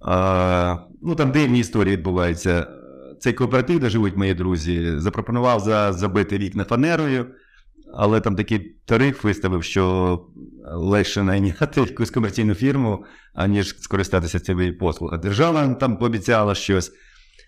А, 0.00 0.76
ну, 1.02 1.14
там 1.14 1.32
дивні 1.32 1.58
історії 1.58 1.96
відбуваються. 1.96 2.66
Цей 3.22 3.32
кооператив, 3.32 3.80
де 3.80 3.90
живуть 3.90 4.16
мої 4.16 4.34
друзі, 4.34 4.92
запропонував 4.96 5.60
за 5.60 5.92
забити 5.92 6.38
вікна 6.38 6.64
фанерою, 6.64 7.26
але 7.94 8.20
там 8.20 8.36
такий 8.36 8.76
тариф 8.84 9.24
виставив, 9.24 9.64
що 9.64 10.26
легше 10.72 11.22
найняти 11.22 11.80
якусь 11.80 12.10
комерційну 12.10 12.54
фірму, 12.54 13.04
аніж 13.34 13.76
скористатися 13.80 14.40
цією 14.40 14.78
послугою. 14.78 15.20
Держава 15.20 15.74
там 15.74 15.96
пообіцяла 15.96 16.54
щось. 16.54 16.92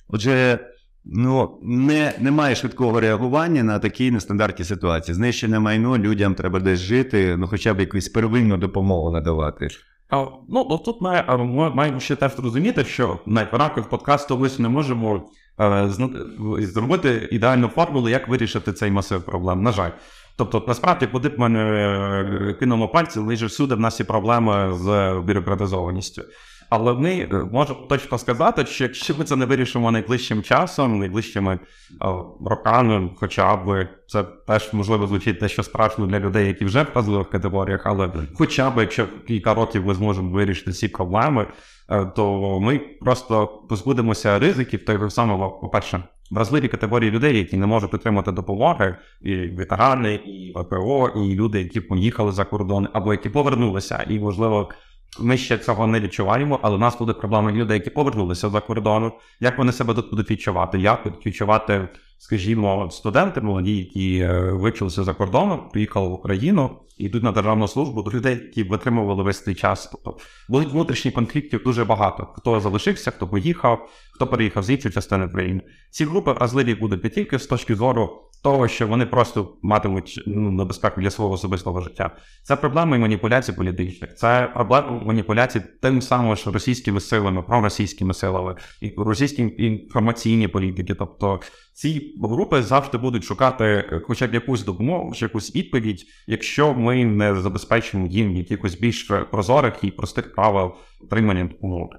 Отже, 0.09 0.59
ну, 1.04 1.61
не, 1.62 2.12
немає 2.21 2.54
швидкого 2.54 3.00
реагування 3.00 3.62
на 3.62 3.78
такі 3.78 4.11
нестандартні 4.11 4.64
ситуації. 4.64 5.14
Знищене 5.14 5.59
майно, 5.61 5.99
людям 5.99 6.35
треба 6.35 6.61
десь 6.61 6.81
жити, 6.81 7.37
ну 7.38 7.47
хоча 7.47 7.75
б 7.75 7.81
якусь 7.81 8.09
первинну 8.09 8.57
допомогу 8.57 9.11
надавати. 9.11 9.69
А, 10.11 10.26
ну, 10.49 10.81
тут 10.85 11.00
ми, 11.00 11.25
маємо 11.75 12.00
ще 12.00 12.16
теж 12.16 12.33
розуміти, 12.38 12.85
що 12.85 13.19
на 13.26 13.49
рамках 13.52 13.88
подкасту 13.88 14.38
ми 14.38 14.50
не 14.59 14.69
можемо 14.69 15.31
зробити 16.58 17.28
ідеальну 17.32 17.68
формулу, 17.68 18.08
як 18.08 18.28
вирішити 18.28 18.73
цей 18.73 18.90
масив 18.90 19.23
проблем. 19.23 19.62
На 19.62 19.73
жаль. 19.73 19.90
Тобто, 20.37 20.64
насправді, 20.68 21.06
куди 21.06 21.28
б 21.28 21.38
ми 21.38 21.58
е, 21.58 22.56
кинули 22.58 22.87
пальці, 22.87 23.18
лише 23.18 23.46
всюди 23.46 23.75
в 23.75 23.80
нас 23.80 24.00
є 24.00 24.06
проблеми 24.06 24.75
з 24.75 25.14
бюрократизованістю. 25.26 26.23
Але 26.71 26.94
ми 26.94 27.11
е, 27.11 27.49
можемо 27.52 27.80
точно 27.88 28.18
сказати, 28.18 28.66
що 28.66 28.85
якщо 28.85 29.14
ми 29.18 29.25
це 29.25 29.37
не 29.37 29.47
вирішимо 29.47 29.90
найближчим 29.90 30.42
часом, 30.42 30.99
найближчими 30.99 31.54
е, 31.54 31.59
роками, 32.47 33.11
хоча 33.16 33.56
б 33.56 33.88
це 34.06 34.25
теж 34.47 34.73
можливо 34.73 35.06
звучить 35.06 35.38
дещо 35.38 35.62
страшно 35.62 36.06
для 36.06 36.21
людей, 36.21 36.47
які 36.47 36.64
вже 36.64 36.83
в 36.83 36.87
вразливих 36.94 37.30
категоріях, 37.30 37.80
але 37.85 38.11
хоча 38.35 38.71
б 38.71 38.78
якщо 38.78 39.06
кілька 39.26 39.54
років 39.54 39.87
ми 39.87 39.94
зможемо 39.94 40.30
вирішити 40.30 40.73
ці 40.73 40.88
проблеми, 40.88 41.47
е, 41.90 42.04
то 42.16 42.61
ми 42.61 42.78
просто 42.78 43.47
позбудемося 43.68 44.38
ризиків 44.38 44.85
того 44.85 45.11
самого, 45.11 45.50
по-перше, 45.50 46.02
вразливі 46.30 46.68
категорії 46.68 47.11
людей, 47.11 47.38
які 47.38 47.56
не 47.56 47.66
можуть 47.66 47.94
отримати 47.94 48.33
допомоги, 48.33 48.97
і 49.23 49.37
ветерани, 49.47 50.14
і 50.14 50.52
ВПО, 50.56 51.09
і 51.16 51.35
люди, 51.35 51.62
які 51.62 51.80
поїхали 51.80 52.33
за 52.33 52.44
кордон, 52.44 52.88
або 52.92 53.12
які 53.12 53.28
повернулися, 53.28 54.04
і 54.09 54.18
можливо. 54.18 54.71
Ми 55.21 55.37
ще 55.37 55.59
цього 55.59 55.87
не 55.87 56.00
відчуваємо, 56.00 56.59
але 56.62 56.75
у 56.75 56.78
нас 56.78 56.99
буде 56.99 57.12
проблема 57.12 57.52
людей, 57.52 57.78
які 57.78 57.90
повернулися 57.90 58.50
за 58.50 58.61
кордону. 58.61 59.12
Як 59.40 59.59
вони 59.59 59.73
себе 59.73 59.94
тут 59.94 60.11
будуть 60.11 60.30
відчувати? 60.30 60.78
Як 60.78 61.04
будуть 61.04 61.26
відчувати, 61.26 61.88
скажімо, 62.18 62.88
студенти 62.90 63.40
молоді, 63.40 63.76
які 63.76 64.18
е, 64.18 64.52
вивчилися 64.52 65.04
за 65.04 65.14
кордоном, 65.14 65.68
приїхали 65.73 66.09
в 66.09 66.12
Україну 66.12 66.71
і 66.99 67.04
йдуть 67.04 67.23
на 67.23 67.33
державну 67.33 67.68
службу 67.68 68.02
до 68.02 68.11
людей, 68.11 68.35
які 68.35 68.62
витримували 68.62 69.23
весь 69.23 69.44
цей 69.44 69.54
час. 69.54 69.88
Тобто 69.92 70.16
будуть 70.49 70.73
внутрішні 70.73 71.11
конфліктів 71.11 71.62
дуже 71.64 71.85
багато. 71.85 72.28
Хто 72.37 72.61
залишився, 72.61 73.11
хто 73.11 73.28
поїхав, 73.28 73.90
хто 74.12 74.26
переїхав 74.26 74.62
з 74.62 74.71
іншої 74.71 74.94
частини 74.94 75.28
країни. 75.28 75.61
Ці 75.90 76.04
групи 76.04 76.33
вразливі 76.33 76.75
будуть 76.75 77.04
не 77.04 77.11
тільки 77.11 77.38
з 77.38 77.47
точки 77.47 77.75
зору 77.75 78.30
того, 78.44 78.68
що 78.68 78.86
вони 78.86 79.06
просто 79.06 79.56
матимуть 79.62 80.22
ну, 80.26 80.50
небезпеку 80.50 81.00
для 81.00 81.10
свого 81.10 81.32
особистого 81.32 81.80
життя. 81.80 82.10
Це 82.42 82.56
проблема 82.56 82.96
і 82.96 82.98
маніпуляцій 83.00 83.52
політичних, 83.52 84.14
це 84.14 84.50
проблема 84.54 85.02
маніпуляцій 85.04 85.62
тим 85.82 86.02
самим, 86.02 86.36
що 86.36 86.52
російськими 86.52 87.00
силами, 87.00 87.42
проросійськими 87.42 88.14
силами, 88.14 88.56
і 88.80 88.94
російські 88.96 89.54
інформаційні 89.58 90.48
політики. 90.48 90.94
Тобто 90.94 91.40
ці 91.72 92.14
групи 92.22 92.62
завжди 92.62 92.98
будуть 92.98 93.24
шукати 93.24 93.64
е, 93.64 94.00
хоча 94.04 94.26
б 94.26 94.34
якусь 94.34 94.64
допомогу, 94.64 95.12
чи 95.14 95.24
якусь 95.24 95.56
відповідь, 95.56 96.06
якщо 96.26 96.74
ми 96.74 97.04
не 97.04 97.34
забезпечимо 97.34 98.06
їм 98.06 98.36
якихось 98.36 98.78
більш 98.78 99.02
прозорих 99.30 99.74
і 99.82 99.90
простих 99.90 100.34
правил 100.34 100.72
отримання 101.00 101.44
допомоги. 101.44 101.98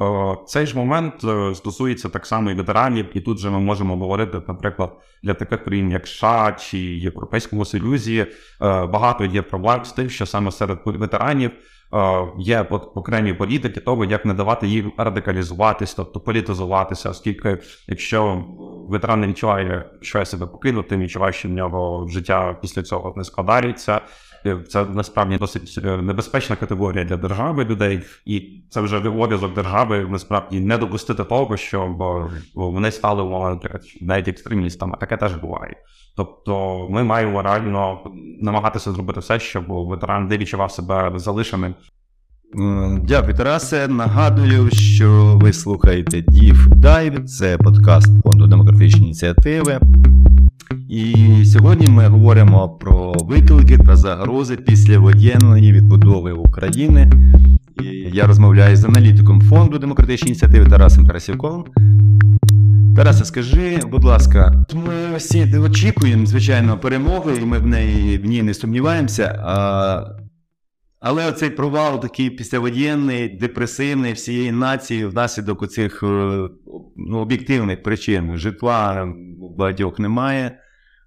Е, 0.00 0.36
Цей 0.46 0.66
ж 0.66 0.76
момент 0.76 1.24
е, 1.24 1.54
стосується 1.54 2.08
так 2.08 2.26
само 2.26 2.50
і 2.50 2.54
ветеранів, 2.54 3.06
і 3.14 3.20
тут 3.20 3.38
же 3.38 3.50
ми 3.50 3.58
можемо 3.58 3.96
говорити, 3.96 4.42
наприклад, 4.48 4.92
для 5.22 5.34
таких 5.34 5.64
країн, 5.64 5.90
як 5.90 6.06
США 6.06 6.56
чи 6.60 6.78
Європейському 6.78 7.64
Союзі, 7.64 8.18
е, 8.18 8.26
багато 8.86 9.24
є 9.24 9.42
проблем 9.42 9.84
з 9.84 9.92
тим, 9.92 10.10
що 10.10 10.26
саме 10.26 10.52
серед 10.52 10.78
ветеранів 10.84 11.50
є 12.38 12.60
окремі 12.94 13.32
політики 13.32 13.80
того, 13.80 14.04
як 14.04 14.26
не 14.26 14.34
давати 14.34 14.66
їм 14.66 14.92
радикалізуватись, 14.96 15.94
тобто 15.94 16.20
політизуватися, 16.20 17.10
оскільки 17.10 17.58
якщо 17.88 18.44
ветеран 18.88 19.20
не 19.20 19.26
відчуває, 19.26 19.90
що 20.00 20.18
я 20.18 20.24
себе 20.24 20.46
покинути, 20.46 20.96
відчуває, 20.96 21.32
що 21.32 21.48
в 21.48 21.52
нього 21.52 22.08
життя 22.08 22.56
після 22.62 22.82
цього 22.82 23.14
не 23.16 23.24
складається. 23.24 24.00
Е, 24.46 24.58
Це 24.68 24.84
насправді 24.84 25.36
досить 25.36 25.78
е, 25.84 25.96
небезпечна 25.96 26.56
категорія 26.56 27.04
для 27.04 27.16
держави 27.16 27.64
людей, 27.64 28.00
і 28.26 28.62
це 28.70 28.80
вже 28.80 28.96
обов'язок 28.96 29.54
держави 29.54 30.06
насправді 30.10 30.60
не 30.60 30.78
допустити 30.78 31.24
того, 31.24 31.56
що 31.56 31.86
бо, 31.98 32.30
вони 32.54 32.90
стали 32.90 33.58
навіть 34.00 34.28
екстремістами. 34.28 34.96
Таке 35.00 35.16
теж 35.16 35.34
буває. 35.34 35.76
Тобто 36.16 36.86
ми 36.90 37.04
маємо 37.04 37.42
реально 37.42 37.98
намагатися 38.40 38.92
зробити 38.92 39.20
все, 39.20 39.40
щоб 39.40 39.64
ветеран 39.68 40.26
не 40.26 40.38
відчував 40.38 40.70
себе 40.72 41.12
залишеним. 41.16 41.74
М, 42.58 43.02
Дякую, 43.04 43.34
Тарасе. 43.34 43.88
Нагадую, 43.88 44.70
що 44.70 45.38
ви 45.42 45.52
слухаєте 45.52 46.20
Дів 46.20 46.66
Дайв, 46.68 47.24
це 47.24 47.58
подкаст 47.58 48.22
фонду 48.22 48.46
демографічні 48.46 49.04
ініціативи. 49.04 49.80
І 50.88 51.44
сьогодні 51.44 51.86
ми 51.86 52.06
говоримо 52.06 52.68
про 52.68 53.12
виклики 53.12 53.78
та 53.78 53.96
загрози 53.96 54.56
післявоєнної 54.56 55.72
відбудови 55.72 56.32
України. 56.32 57.10
І 57.82 57.86
я 58.16 58.26
розмовляю 58.26 58.76
з 58.76 58.84
аналітиком 58.84 59.42
фонду 59.42 59.78
демократичні 59.78 60.28
ініціативи 60.28 60.66
Тарасом 60.66 61.06
Тарасівковим. 61.06 61.64
Тарасе, 62.96 63.24
скажи, 63.24 63.80
будь 63.90 64.04
ласка, 64.04 64.64
ми 64.74 65.16
всі 65.16 65.58
очікуємо, 65.58 66.26
звичайно, 66.26 66.78
перемоги, 66.78 67.32
і 67.42 67.44
ми 67.44 67.58
в 67.58 67.66
неї 67.66 68.18
в 68.18 68.24
ній 68.24 68.42
не 68.42 68.54
сумніваємося. 68.54 69.42
А 69.44 70.04
але 71.00 71.28
оцей 71.28 71.50
провал 71.50 72.00
такий 72.00 72.30
післявоєнний, 72.30 73.28
депресивний 73.28 74.12
всієї 74.12 74.52
нації 74.52 75.06
внаслідок 75.06 75.62
оцих 75.62 76.02
е, 76.02 76.06
ну, 76.96 77.18
об'єктивних 77.18 77.82
причин. 77.82 78.36
Житла 78.36 79.08
багатьох 79.56 79.98
немає, 79.98 80.58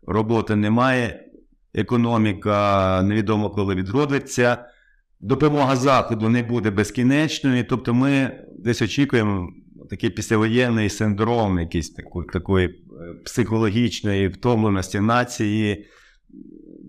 роботи 0.07 0.55
немає, 0.55 1.25
економіка 1.73 3.01
невідомо 3.03 3.49
коли 3.49 3.75
відродиться, 3.75 4.65
допомога 5.19 5.75
Заходу 5.75 6.29
не 6.29 6.43
буде 6.43 6.71
безкінечною. 6.71 7.65
Тобто 7.69 7.93
ми 7.93 8.31
десь 8.57 8.81
очікуємо 8.81 9.49
такий 9.89 10.09
післявоєнний 10.09 10.89
синдром, 10.89 11.59
якийсь 11.59 11.89
такої, 11.89 12.27
такої 12.27 12.67
е, 12.67 12.71
психологічної 13.25 14.27
втомленості 14.27 14.99
нації. 14.99 15.85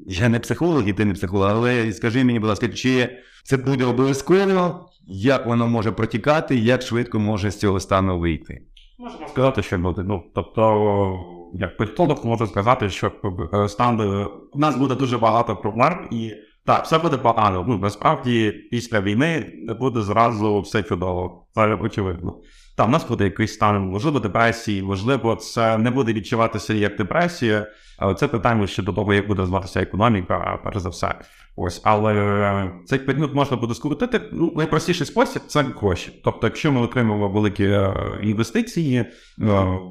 Я 0.06 0.28
не 0.28 0.40
психолог, 0.40 0.88
і 0.88 0.92
ти 0.92 1.04
не 1.04 1.14
психолог, 1.14 1.48
але 1.50 1.92
скажи 1.92 2.24
мені, 2.24 2.38
будь 2.38 2.48
ласка, 2.48 2.68
чи 2.68 3.08
це 3.44 3.56
буде 3.56 3.84
обов'язково, 3.84 4.90
як 5.06 5.46
воно 5.46 5.68
може 5.68 5.92
протікати, 5.92 6.56
як 6.56 6.82
швидко 6.82 7.18
може 7.18 7.50
з 7.50 7.58
цього 7.58 7.80
стану 7.80 8.18
вийти? 8.18 8.62
Можемо 8.98 9.28
сказати, 9.28 9.62
що 9.62 9.78
буде. 9.78 10.02
Ну, 10.02 10.22
тобто 10.34 11.39
як 11.54 11.76
політолог 11.76 12.26
можу 12.26 12.46
сказати, 12.46 12.90
що 12.90 13.12
е, 13.54 13.68
стан 13.68 14.00
е, 14.00 14.26
у 14.52 14.58
нас 14.58 14.76
буде 14.76 14.94
дуже 14.94 15.18
багато 15.18 15.56
проблем, 15.56 16.08
і 16.10 16.32
так, 16.64 16.84
все 16.84 16.98
буде 16.98 17.16
погано. 17.16 17.64
Ну 17.68 17.78
насправді 17.78 18.50
після 18.70 19.00
війни 19.00 19.52
буде 19.80 20.02
зразу 20.02 20.60
все 20.60 20.82
чудово. 20.82 21.46
Це 21.54 21.74
очевидно. 21.74 22.36
Там 22.80 22.88
у 22.88 22.92
нас 22.92 23.08
буде 23.08 23.24
якийсь 23.24 23.54
стан, 23.54 23.82
можливо, 23.82 24.20
депресії, 24.20 24.82
можливо, 24.82 25.36
це 25.36 25.78
не 25.78 25.90
буде 25.90 26.12
відчуватися 26.12 26.74
як 26.74 26.96
депресія. 26.96 27.66
Але 27.98 28.14
це 28.14 28.28
питання 28.28 28.66
ще 28.66 28.82
до 28.82 28.92
того, 28.92 29.14
як 29.14 29.28
буде 29.28 29.46
зватися 29.46 29.80
економіка, 29.80 30.60
перш 30.64 30.78
за 30.78 30.88
все. 30.88 31.14
Ось, 31.56 31.80
але 31.84 32.14
е, 32.14 32.72
цей 32.86 32.98
період 32.98 33.34
можна 33.34 33.56
буде 33.56 33.74
скоротити. 33.74 34.20
Ну, 34.32 34.52
найпростіший 34.56 35.06
спосіб 35.06 35.42
це 35.46 35.62
гроші. 35.62 36.20
Тобто, 36.24 36.46
якщо 36.46 36.72
ми 36.72 36.80
отримуємо 36.80 37.28
великі 37.28 37.64
е, 37.64 37.94
інвестиції, 38.22 38.96
е, 38.98 39.06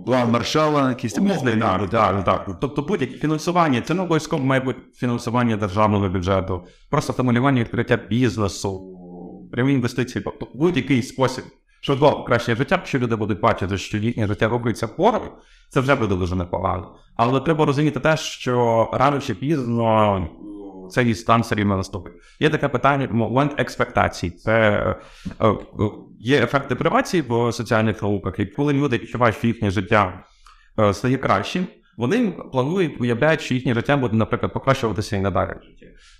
План 0.05 0.31
маршала, 0.31 0.89
якісь 0.89 1.13
так, 1.89 2.23
так, 2.23 2.23
так. 2.23 2.57
Тобто 2.61 2.81
будь-яке 2.81 3.17
фінансування, 3.17 3.81
це 3.81 3.93
не 3.93 4.01
обов'язково 4.01 4.43
має 4.43 4.61
бути 4.61 4.79
фінансування 4.95 5.57
державного 5.57 6.09
бюджету, 6.09 6.63
просто 6.89 7.13
стимулювання 7.13 7.61
відкриття 7.61 7.99
бізнесу, 8.09 8.95
прямі 9.51 9.73
інвестиції, 9.73 10.23
тобто 10.25 10.47
будь-який 10.53 11.01
спосіб 11.01 11.43
щодо 11.81 12.11
покращення 12.11 12.57
життя, 12.57 12.75
якщо 12.75 12.99
люди 12.99 13.15
будуть 13.15 13.39
бачити, 13.39 13.77
що 13.77 13.97
їхнє 13.97 14.27
життя 14.27 14.47
рухається 14.47 14.85
вгору, 14.85 15.21
це 15.69 15.79
вже 15.79 15.95
буде 15.95 16.15
дуже 16.15 16.35
непогано. 16.35 16.95
Але 17.15 17.39
треба 17.39 17.65
розуміти 17.65 17.99
те, 17.99 18.17
що 18.17 18.89
рано 18.93 19.19
чи 19.19 19.35
пізно 19.35 20.27
цей 20.89 21.15
стан 21.15 21.41
все 21.41 21.55
рівно 21.55 21.77
наступить. 21.77 22.13
Є 22.39 22.49
таке 22.49 22.67
питання, 22.67 23.07
момент 23.11 23.53
експектацій. 23.57 24.31
Це 24.31 24.71
е, 25.39 25.45
е, 25.45 25.55
є 26.19 26.43
ефекти 26.43 26.75
привації 26.75 27.23
в 27.29 27.51
соціальних 27.51 28.01
науках, 28.01 28.39
і 28.39 28.45
коли 28.45 28.73
люди 28.73 28.97
відчувають, 28.97 29.37
що 29.37 29.47
їхнє 29.47 29.71
життя 29.71 30.23
е, 30.79 30.93
стає 30.93 31.17
кращим, 31.17 31.67
вони 31.97 32.31
планують, 32.51 33.01
уявляють, 33.01 33.41
що 33.41 33.53
їхнє 33.53 33.73
життя 33.73 33.97
буде, 33.97 34.15
наприклад, 34.15 34.53
покращуватися 34.53 35.17
і 35.17 35.19
надалі. 35.19 35.53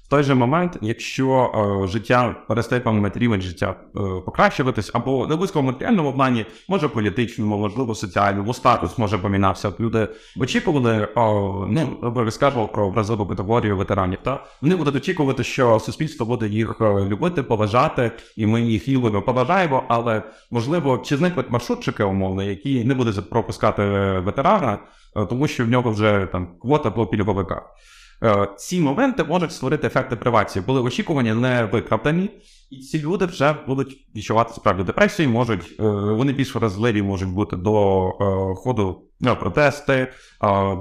Той 0.09 0.23
же 0.23 0.35
момент, 0.35 0.77
якщо 0.81 1.51
е, 1.83 1.87
життя 1.87 2.35
перестає 2.47 2.81
певний 2.81 3.11
рівень 3.15 3.41
життя 3.41 3.75
е, 3.95 3.99
покращуватись, 4.25 4.91
або 4.93 5.27
не 5.27 5.35
в 5.35 5.61
матеріальному 5.61 6.13
плані, 6.13 6.45
може 6.67 6.87
політичному, 6.87 7.57
можливо, 7.57 7.95
соціальному, 7.95 8.53
статус 8.53 8.97
може 8.97 9.17
помінався. 9.17 9.73
Люди 9.79 10.07
очікували, 10.39 11.07
о, 11.15 11.65
ну 11.69 12.13
розкажу 12.15 12.69
про 12.73 12.87
образову 12.87 13.27
категорію 13.27 13.77
ветеранів. 13.77 14.19
Та 14.23 14.43
вони 14.61 14.75
будуть 14.75 14.95
очікувати, 14.95 15.43
що 15.43 15.79
суспільство 15.79 16.25
буде 16.25 16.47
їх 16.47 16.75
е, 16.81 17.05
любити, 17.05 17.43
поважати, 17.43 18.11
і 18.35 18.45
ми 18.45 18.61
їх 18.61 18.87
любимо, 18.87 19.21
поважаємо, 19.21 19.83
але 19.87 20.23
можливо, 20.51 20.97
чи 20.97 21.17
зникнуть 21.17 21.51
маршрутчики 21.51 22.03
умовно, 22.03 22.43
які 22.43 22.83
не 22.83 22.93
будуть 22.93 23.29
пропускати 23.29 23.83
е, 23.83 24.19
ветерана, 24.19 24.77
е, 25.15 25.25
тому 25.25 25.47
що 25.47 25.65
в 25.65 25.69
нього 25.69 25.91
вже 25.91 26.27
там 26.31 26.47
квота 26.61 26.91
по 26.91 27.07
пільговиках. 27.07 27.63
Е, 28.23 28.47
ці 28.57 28.81
моменти 28.81 29.23
можуть 29.23 29.51
створити 29.51 29.87
ефекти 29.87 30.15
привації, 30.15 30.63
коли 30.65 30.81
очікування 30.81 31.35
не 31.35 31.65
викраптані, 31.65 32.29
і 32.69 32.77
ці 32.77 33.01
люди 33.01 33.25
вже 33.25 33.55
будуть 33.67 34.07
відчувати 34.15 34.53
справді 34.53 34.83
депресію, 34.83 35.29
можуть 35.29 35.75
е, 35.79 35.83
вони 35.89 36.33
більш 36.33 36.55
вразливі 36.55 37.01
можуть 37.01 37.29
бути 37.29 37.55
до 37.55 38.07
е, 38.09 38.55
ходу 38.55 39.05
на 39.21 39.35
протести, 39.35 40.07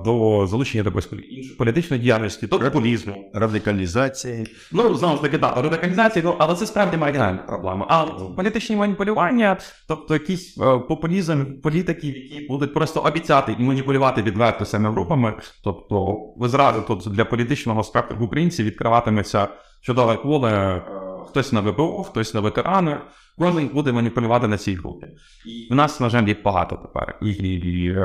до 0.05 0.47
залучення 0.47 0.85
до 0.85 0.91
іншої 0.91 1.55
політичної 1.59 2.03
діяльності, 2.03 2.47
до 2.47 2.59
популізму. 2.59 3.31
Радикалізації. 3.35 4.47
Ну, 4.73 4.95
знову 4.95 5.17
ж 5.17 5.23
таки, 5.23 5.39
так, 5.39 5.57
радикалізації, 5.57 6.25
ну, 6.25 6.35
але 6.39 6.55
це 6.55 6.67
справді 6.67 6.97
маргінальна 6.97 7.39
проблема. 7.39 7.87
А 7.89 8.05
політичні 8.37 8.77
маніпулювання, 8.77 9.57
тобто 9.89 10.15
якийсь 10.15 10.55
популізм 10.89 11.45
політиків, 11.63 12.17
які 12.17 12.47
будуть 12.47 12.75
просто 12.75 13.01
обіцяти 13.01 13.57
і 13.59 13.63
маніпулювати 13.63 14.23
відверто 14.23 14.65
самими 14.65 14.95
групами, 14.95 15.35
тобто 15.65 16.17
ви 16.37 16.49
зразу 16.49 16.83
тут 16.83 17.15
для 17.15 17.25
політичного 17.25 17.83
спектру 17.85 18.17
українців 18.21 18.67
відкриватиметься 18.67 19.49
чудове 19.81 20.15
поле 20.15 20.83
хтось 21.29 21.53
на 21.53 21.61
ВПО, 21.61 22.03
хтось 22.03 22.35
на 22.35 22.41
ветерани, 22.41 22.97
кожен 23.39 23.69
буде 23.69 23.93
маніпулювати 23.93 24.49
на 24.49 24.59
цій 24.59 24.75
групі. 24.75 25.07
І 25.47 25.73
в 25.73 25.77
нас, 25.77 26.01
на 26.01 26.09
жаль, 26.09 26.27
їх 26.27 26.43
багато 26.43 26.77
тепер. 26.77 27.19
І, 27.23 27.31
і, 27.31 27.85
і 27.85 27.97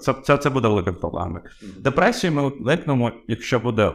це 0.00 0.14
це, 0.22 0.36
це 0.36 0.50
буде 0.50 0.68
велика 0.68 0.92
проблема. 0.92 1.40
Депресію 1.78 2.32
ми 2.32 2.42
уникнемо, 2.42 3.12
якщо 3.28 3.58
буде 3.58 3.92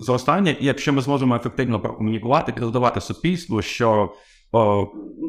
зростання, 0.00 0.50
і 0.50 0.66
якщо 0.66 0.92
ми 0.92 1.00
зможемо 1.00 1.36
ефективно 1.36 1.80
прокомунікувати, 1.80 2.52
підготувати 2.52 3.00
суспільству, 3.00 3.62
що 3.62 4.12
о, 4.52 4.88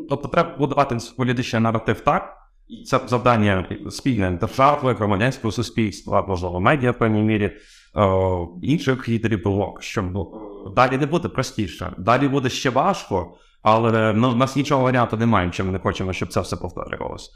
тобто 0.09 0.27
треба 0.27 0.57
будувати 0.57 0.97
політичний 1.17 1.61
наратив 1.61 1.99
так. 1.99 2.37
І 2.67 2.83
це 2.83 2.99
завдання 3.07 3.67
спільне 3.89 4.31
держави, 4.31 4.93
громадянського 4.93 5.51
суспільства, 5.51 6.25
можливо, 6.27 6.59
медіа 6.59 6.91
в 6.91 6.97
певній 6.97 7.21
мірі, 7.21 7.51
о, 7.93 8.47
інших 8.61 9.09
лідерів 9.09 9.43
блок, 9.43 9.83
щоб 9.83 10.05
далі 10.69 10.97
не 10.97 11.05
буде 11.05 11.27
простіше, 11.27 11.93
далі 11.97 12.27
буде 12.27 12.49
ще 12.49 12.69
важко, 12.69 13.37
але 13.61 14.13
ну, 14.13 14.29
в 14.29 14.35
нас 14.35 14.55
нічого 14.55 14.83
варіанту 14.83 15.17
немає, 15.17 15.49
чим 15.49 15.65
ми 15.65 15.71
не 15.71 15.79
хочемо, 15.79 16.13
щоб 16.13 16.29
це 16.29 16.41
все 16.41 16.55
повторювалося. 16.55 17.31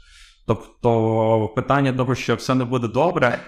Тобто 0.46 1.52
питання 1.56 1.92
того, 1.92 2.14
що 2.14 2.34
все 2.34 2.54
не 2.54 2.64
буде 2.64 2.88
добре, 2.88 3.38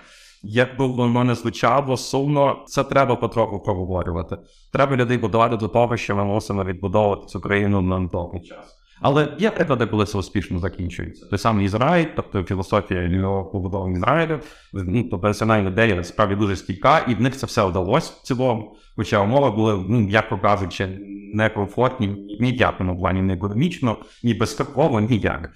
як 0.42 0.78
би 0.78 0.86
воно 0.86 1.24
не 1.24 1.34
звучало 1.34 1.96
сумно, 1.96 2.64
це 2.66 2.84
треба 2.84 3.16
потроху 3.16 3.60
проговорювати. 3.60 4.36
Треба 4.72 4.96
людей 4.96 5.18
будувати 5.18 5.56
до 5.56 5.68
того, 5.68 5.96
що 5.96 6.16
ми 6.16 6.24
мусимо 6.24 6.64
відбудовувати 6.64 7.26
цю 7.26 7.40
країну 7.40 7.80
на 7.80 8.00
довгий 8.00 8.40
час. 8.40 8.81
Але 9.02 9.28
є 9.38 9.50
приклади, 9.50 9.86
коли 9.86 10.06
це 10.06 10.18
успішно 10.18 10.58
закінчується. 10.58 11.26
Той 11.26 11.38
самий 11.38 11.66
Ізраїль, 11.66 12.06
тобто 12.16 12.42
філософія 12.42 13.02
його 13.02 13.44
побудови 13.44 13.92
Ізраїлю, 13.92 14.38
ну, 14.72 15.02
то 15.02 15.18
персональна 15.18 15.68
ідея 15.68 15.94
насправді 15.94 16.34
дуже 16.34 16.56
стійка, 16.56 16.98
і 17.08 17.14
в 17.14 17.20
них 17.20 17.36
це 17.36 17.46
все 17.46 17.64
вдалося 17.64 18.12
в 18.22 18.26
цілому. 18.26 18.76
Хоча 18.96 19.20
умови 19.20 19.50
були, 19.50 19.84
ну 19.88 20.08
як 20.08 20.42
кажучи, 20.42 20.88
некомфортні 21.34 22.06
ні 22.40 22.52
в 22.92 22.98
плані, 22.98 23.22
не 23.22 23.34
економічно, 23.34 23.96
ні 24.22 24.34
безстроково, 24.34 25.00
ніяк. 25.00 25.50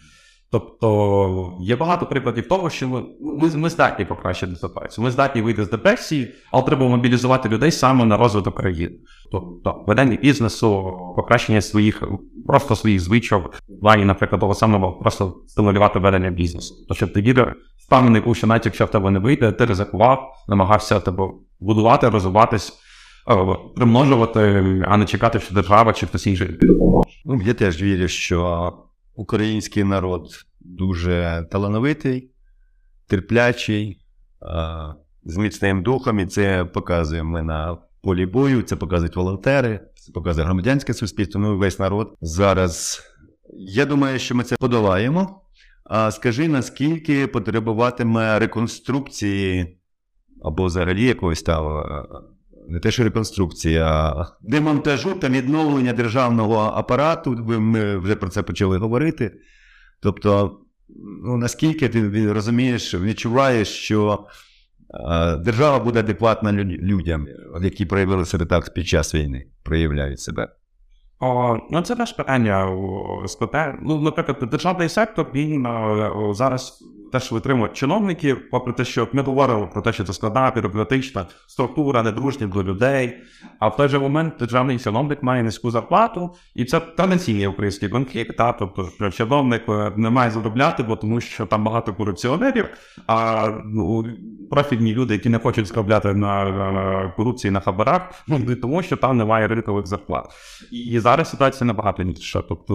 Тобто 0.51 1.57
є 1.61 1.77
багато 1.77 2.07
прикладів 2.07 2.49
того, 2.49 2.71
що 2.71 2.89
ми 2.89 3.03
ми, 3.21 3.51
ми 3.57 3.71
здатні 3.71 4.05
покращити 4.05 4.57
ситуацію. 4.57 5.05
Ми 5.05 5.11
здатні 5.11 5.43
вийти 5.43 5.65
з 5.65 5.71
депресії, 5.71 6.35
але 6.53 6.63
треба 6.63 6.89
мобілізувати 6.89 7.49
людей 7.49 7.71
саме 7.71 8.05
на 8.05 8.17
розвиток 8.17 8.57
країни. 8.57 8.93
Тобто 9.33 9.85
ведення 9.87 10.17
бізнесу, 10.17 10.99
покращення 11.17 11.61
своїх 11.61 12.03
просто 12.47 12.77
своїх 12.77 13.01
звичок, 13.01 13.55
плані, 13.81 14.05
наприклад, 14.05 14.41
того 14.41 14.55
самого 14.55 14.93
просто 14.93 15.37
стимулювати 15.47 15.99
ведення 15.99 16.31
бізнесу. 16.31 16.75
То 16.89 16.95
щоб 16.95 17.13
ти 17.13 17.55
впевнений 17.87 18.21
був, 18.21 18.37
що 18.37 18.47
навіть 18.47 18.67
якщо 18.67 18.85
в 18.85 18.91
тебе 18.91 19.11
не 19.11 19.19
вийде, 19.19 19.53
ти 19.53 19.65
ризикував, 19.65 20.33
намагався 20.49 21.01
тебе 21.01 21.31
будувати, 21.61 22.09
розвиватись. 22.09 22.73
Е, 23.31 23.57
примножувати, 23.77 24.41
а 24.89 24.97
не 24.97 25.05
чекати, 25.05 25.41
що 25.41 25.55
держава 25.55 25.93
чи 25.93 26.07
хтось 26.07 26.27
інший 26.27 26.49
допоможе. 26.61 27.09
Ну, 27.25 27.41
я 27.45 27.55
теж 27.55 27.83
вірю, 27.83 28.09
що 28.09 28.73
український 29.17 29.85
народ 29.85 30.29
дуже 30.61 31.47
талановитий, 31.51 32.31
терплячий, 33.07 34.01
з 35.25 35.37
міцним 35.37 35.83
духом, 35.83 36.19
і 36.19 36.27
це 36.27 36.65
показуємо 36.65 37.31
ми 37.31 37.43
на 37.43 37.79
полі 38.03 38.27
бою, 38.27 38.63
це 38.63 38.77
показують 38.77 39.17
волонтери, 39.17 39.81
це 39.95 40.13
показує 40.13 40.47
громадянське 40.47 40.95
суспільство, 40.95 41.41
ну 41.41 41.59
весь 41.59 41.79
народ. 41.79 42.17
Зараз 42.21 43.03
я 43.53 43.87
думаю, 43.87 44.19
що 44.19 44.35
ми 44.35 44.45
це 44.45 44.57
подолаємо. 44.57 45.43
А 45.85 46.11
скажи, 46.11 46.49
наскільки 46.49 47.27
потребуватиме 47.27 48.39
реконструкції 48.39 49.79
або 50.43 50.65
взагалі 50.65 51.05
якогось 51.05 51.43
там 51.43 51.85
не 52.69 52.81
те, 52.81 52.91
що 52.91 53.05
реконструкція, 53.05 53.87
а 53.87 54.27
демонтажу 54.43 55.15
та 55.15 55.29
відновлення 55.29 55.93
державного 55.93 56.59
апарату. 56.59 57.31
Ми 57.47 57.99
вже 57.99 58.17
про 58.17 58.29
це 58.29 58.43
почали 58.43 58.79
говорити. 58.79 59.41
Тобто, 60.01 60.61
ну, 61.25 61.37
наскільки 61.37 61.89
ти 61.89 62.33
розумієш, 62.33 62.95
відчуваєш, 62.95 63.69
що 63.69 64.27
держава 65.41 65.79
буде 65.79 66.01
адекватна 66.01 66.53
людям, 66.53 67.27
які 67.63 67.87
проявили 67.87 68.25
себе 68.25 68.45
так 68.47 68.75
під 68.75 68.89
час 68.89 69.15
війни, 69.15 69.47
проявляють 69.63 70.21
себе. 70.21 70.49
О, 71.21 71.59
Ну, 71.71 71.83
це 71.83 71.97
теж 71.97 72.13
питання 72.13 72.77
спитає. 73.27 73.79
Ну, 73.83 74.01
наприклад, 74.01 74.51
державний 74.51 74.89
сектор 74.89 75.27
він 75.35 75.67
зараз 76.31 76.83
теж 77.13 77.33
витримують 77.33 77.73
чиновників, 77.73 78.51
попри 78.51 78.73
те, 78.73 78.85
що 78.85 79.09
ми 79.13 79.23
говоримо 79.23 79.69
про 79.69 79.83
те, 79.83 79.93
що 79.93 80.05
це 80.05 80.13
складна 80.13 80.53
бюрократична 80.55 81.27
структура, 81.47 82.03
недружня 82.03 82.47
до 82.47 82.63
людей. 82.63 83.17
А 83.59 83.69
в 83.69 83.77
той 83.77 83.89
же 83.89 83.99
момент 83.99 84.35
державний 84.39 84.79
чиновник 84.79 85.23
має 85.23 85.43
низьку 85.43 85.71
зарплату, 85.71 86.35
і 86.55 86.65
це 86.65 86.81
традиційний 86.81 87.47
український 87.47 87.89
конфлікт. 87.89 88.37
Та? 88.37 88.53
Тобто 88.53 89.11
чиновник 89.11 89.63
е, 89.69 89.93
не 89.97 90.11
має 90.11 90.31
заробляти, 90.31 90.83
бо 90.83 90.97
тому 90.97 91.21
що 91.21 91.47
там 91.47 91.65
багато 91.65 91.95
корупціонерів, 91.95 92.69
а 93.07 93.49
ну, 93.65 94.05
профільні 94.51 94.95
люди, 94.95 95.15
які 95.15 95.29
не 95.29 95.39
хочуть 95.39 95.67
заробляти 95.67 96.15
на, 96.15 96.45
на 96.45 97.13
корупції 97.17 97.51
на 97.51 97.61
хабарах, 97.61 98.25
ну, 98.29 98.57
тому 98.57 98.83
що 98.83 98.97
там 98.97 99.17
немає 99.17 99.49
ринкових 99.49 99.87
зарплат. 99.87 100.27
І 100.73 100.99
зараз 101.07 101.31
ситуація 101.31 101.67
набагато 101.67 102.03
інша. 102.03 102.43
Тобто, 102.49 102.75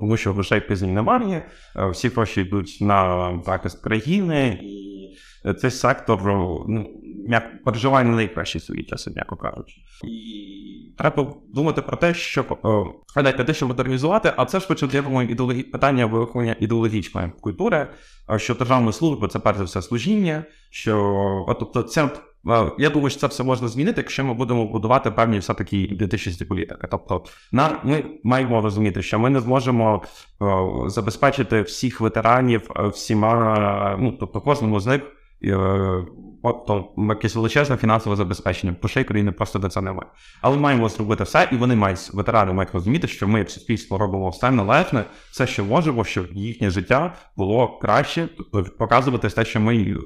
тому 0.00 0.16
що 0.16 0.32
грошей 0.32 0.60
пізні 0.60 0.92
немає, 0.92 1.46
е, 1.76 1.88
всі 1.88 2.08
гроші 2.08 2.40
йдуть 2.40 2.78
на 2.80 3.30
захист 3.46 3.82
країни, 3.82 4.58
і 4.62 5.16
е, 5.48 5.54
цей 5.54 5.70
сектор 5.70 6.20
ну, 6.68 6.86
переживає 7.64 8.04
не 8.04 8.16
найкращі 8.16 8.60
свої 8.60 8.84
часи, 8.84 9.10
м'яко 9.10 9.36
кажучи. 9.36 9.76
І 10.04 10.94
треба 10.98 11.34
думати 11.54 11.82
про 11.82 11.96
те, 11.96 12.14
щоб 12.14 12.58
гадайте, 13.16 13.44
те, 13.44 13.54
що 13.54 13.66
модернізувати, 13.66 14.32
а 14.36 14.44
це 14.44 14.60
я 14.92 15.02
думаю, 15.02 15.28
ідеологі... 15.28 15.62
питання 15.62 16.06
виховання 16.06 16.56
ідеологічної 16.60 17.32
культури, 17.40 17.88
що 18.36 18.54
державна 18.54 18.92
служба 18.92 19.28
це 19.28 19.38
перш 19.38 19.58
за 19.58 19.64
все 19.64 19.82
служіння, 19.82 20.44
що 20.70 21.56
тобто 21.58 21.82
це. 21.82 22.08
Я 22.78 22.90
думаю, 22.90 23.10
що 23.10 23.20
це 23.20 23.26
все 23.26 23.42
можна 23.42 23.68
змінити, 23.68 24.00
якщо 24.00 24.24
ми 24.24 24.34
будемо 24.34 24.66
будувати 24.66 25.10
певні 25.10 25.38
все-таки 25.38 25.78
ідентичності 25.78 26.44
політики. 26.44 26.88
Тобто, 26.90 27.24
на 27.52 27.80
ми 27.84 28.04
маємо 28.24 28.60
розуміти, 28.60 29.02
що 29.02 29.18
ми 29.18 29.30
не 29.30 29.40
зможемо 29.40 30.02
о, 30.40 30.84
забезпечити 30.88 31.62
всіх 31.62 32.00
ветеранів 32.00 32.70
всіма, 32.92 33.96
ну 34.00 34.12
тобто 34.20 34.40
кожному 34.40 34.80
з 34.80 34.86
них. 34.86 35.02
Тобто 36.42 36.88
якесь 36.96 37.34
величезне 37.34 37.76
фінансове 37.76 38.16
забезпечення, 38.16 38.76
грошей 38.80 39.04
країни 39.04 39.32
просто 39.32 39.58
до 39.58 39.68
це 39.68 39.80
немає. 39.80 40.10
Але 40.40 40.56
маємо 40.56 40.88
зробити 40.88 41.24
все, 41.24 41.48
і 41.52 41.56
вони 41.56 41.76
мають 41.76 42.10
ветерани 42.12 42.52
мають 42.52 42.74
розуміти, 42.74 43.08
що 43.08 43.28
ми 43.28 43.38
як 43.38 43.50
суспільство 43.50 43.98
робимо 43.98 44.28
все 44.28 44.50
належне, 44.50 45.04
все, 45.30 45.46
що 45.46 45.64
можемо, 45.64 46.04
щоб 46.04 46.26
їхнє 46.32 46.70
життя 46.70 47.14
було 47.36 47.78
краще, 47.78 48.28
показувати 48.78 49.28
те, 49.28 49.44
що 49.44 49.60
ми 49.60 49.96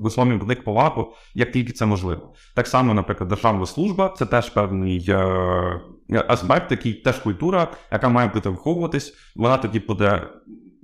висловлюємо 0.00 0.44
велику 0.44 0.62
повагу, 0.62 1.14
як 1.34 1.52
тільки 1.52 1.72
це 1.72 1.86
можливо. 1.86 2.34
Так 2.54 2.66
само, 2.66 2.94
наприклад, 2.94 3.28
державна 3.28 3.66
служба 3.66 4.14
це 4.18 4.26
теж 4.26 4.50
певний 4.50 5.06
е, 5.08 5.80
аспект, 6.28 6.70
який 6.70 6.92
теж 6.92 7.18
культура, 7.18 7.68
яка 7.92 8.08
має 8.08 8.28
бути 8.28 8.48
виховуватись. 8.48 9.14
Вона 9.36 9.56
тоді 9.56 9.78
буде 9.78 10.22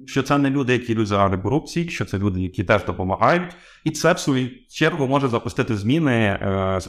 що 0.07 0.23
це 0.23 0.39
не 0.39 0.51
люди, 0.51 0.73
які 0.73 0.93
йдуть 0.93 1.07
заради 1.07 1.39
корупції, 1.39 1.89
що 1.89 2.05
це 2.05 2.19
люди, 2.19 2.41
які 2.41 2.65
теж 2.65 2.85
допомагають, 2.85 3.57
і 3.85 3.91
це 3.91 4.13
в 4.13 4.19
свою 4.19 4.51
чергу 4.69 5.07
може 5.07 5.29
запустити 5.29 5.77
зміни, 5.77 6.13
е, 6.13 6.81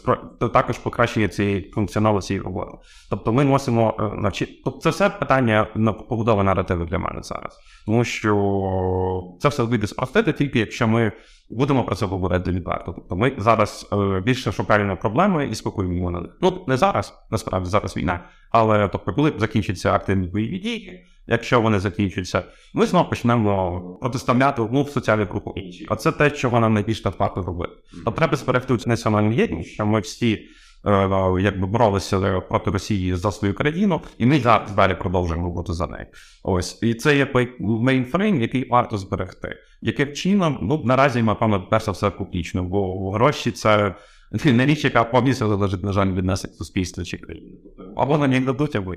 також 0.54 0.78
покращення 0.78 1.28
цієї 1.28 1.72
функціоналу 1.72 2.20
роботи. 2.44 2.72
Тобто 3.10 3.34
ми 3.34 3.44
мусимо 3.44 3.98
е, 4.00 4.22
навчити. 4.22 4.52
Тобто 4.66 4.80
це 4.80 4.90
все 4.90 5.10
питання 5.10 5.68
на 5.76 5.94
побудови 5.94 6.44
наративи 6.44 6.86
для 6.86 6.98
мене 6.98 7.24
зараз, 7.24 7.60
тому 7.86 8.04
що 8.04 9.38
це 9.40 9.50
все 9.50 9.64
вийде 9.64 9.88
спростити, 9.88 10.34
тільки 10.34 10.60
якщо 10.60 10.88
ми 10.88 11.12
будемо 11.50 11.84
про 11.84 11.96
це 11.96 12.06
говорити 12.06 12.52
відверто. 12.52 12.94
Тобто 12.96 13.16
ми 13.16 13.32
зараз 13.38 13.90
е, 13.94 14.22
більше 14.22 14.52
шукаємо 14.52 14.98
проблеми 14.98 15.48
і 15.52 15.56
спокоюємо 15.56 16.12
на. 16.12 16.30
Ну 16.42 16.64
не 16.68 16.78
зараз, 16.78 17.14
насправді 17.32 17.70
зараз 17.70 17.98
війна, 17.98 18.20
але 18.52 18.88
тобто, 18.88 19.14
коли 19.14 19.34
закінчаться 19.38 19.94
активні 19.94 20.28
бойові 20.28 20.60
дії. 20.60 21.06
Якщо 21.28 21.62
вони 21.62 21.80
закінчуються, 21.80 22.44
ми 22.74 22.86
знову 22.86 23.10
почнемо 23.10 23.82
протиставляти 24.02 24.62
одну 24.62 24.84
в 24.84 24.90
соціальну 24.90 25.26
групу 25.26 25.54
інші. 25.56 25.88
А 25.90 25.96
це 25.96 26.12
те, 26.12 26.30
що 26.30 26.50
воно 26.50 26.70
найменш 26.70 27.06
варто 27.20 27.42
робити. 27.42 27.74
То 28.06 28.12
треба 28.12 28.38
зберегти 28.38 28.78
цю 28.78 28.90
національну 28.90 29.32
єдність, 29.32 29.70
що 29.70 29.86
ми 29.86 30.00
всі 30.00 30.34
е, 30.86 31.10
якби 31.40 31.68
боролися 31.68 32.40
проти 32.40 32.72
Росії 32.72 33.16
за 33.16 33.32
свою 33.32 33.54
країну, 33.54 34.02
і 34.18 34.26
ми 34.26 34.40
зараз 34.40 34.72
далі 34.72 34.96
продовжуємо 34.96 35.46
роботу 35.46 35.74
за 35.74 35.88
нею. 35.88 36.06
Ось 36.44 36.80
і 36.84 36.94
це 36.94 37.18
є 37.18 37.28
main 37.60 37.93
frame, 37.93 38.42
який 38.42 38.70
варто 38.70 38.98
зберегти. 38.98 39.58
Яким 39.82 40.14
чином, 40.14 40.60
ну 40.62 40.82
наразі 40.86 41.22
напевно, 41.22 41.68
перш 41.70 41.86
за 41.86 41.92
все 41.92 42.10
публічно, 42.10 42.64
бо 42.64 43.12
гроші 43.12 43.52
це. 43.52 43.96
Не 44.46 44.66
річ, 44.66 44.84
яка 44.84 45.04
повністю 45.04 45.48
залежить, 45.48 45.84
на 45.84 45.92
жаль, 45.92 46.14
від 46.14 46.26
нас 46.26 46.44
як 46.44 46.54
суспільства 46.54 47.04
чи 47.04 47.18
країни. 47.18 47.58
Або 47.96 48.18
на 48.18 48.28
ній 48.28 48.40
дадуть, 48.40 48.76
або 48.76 48.96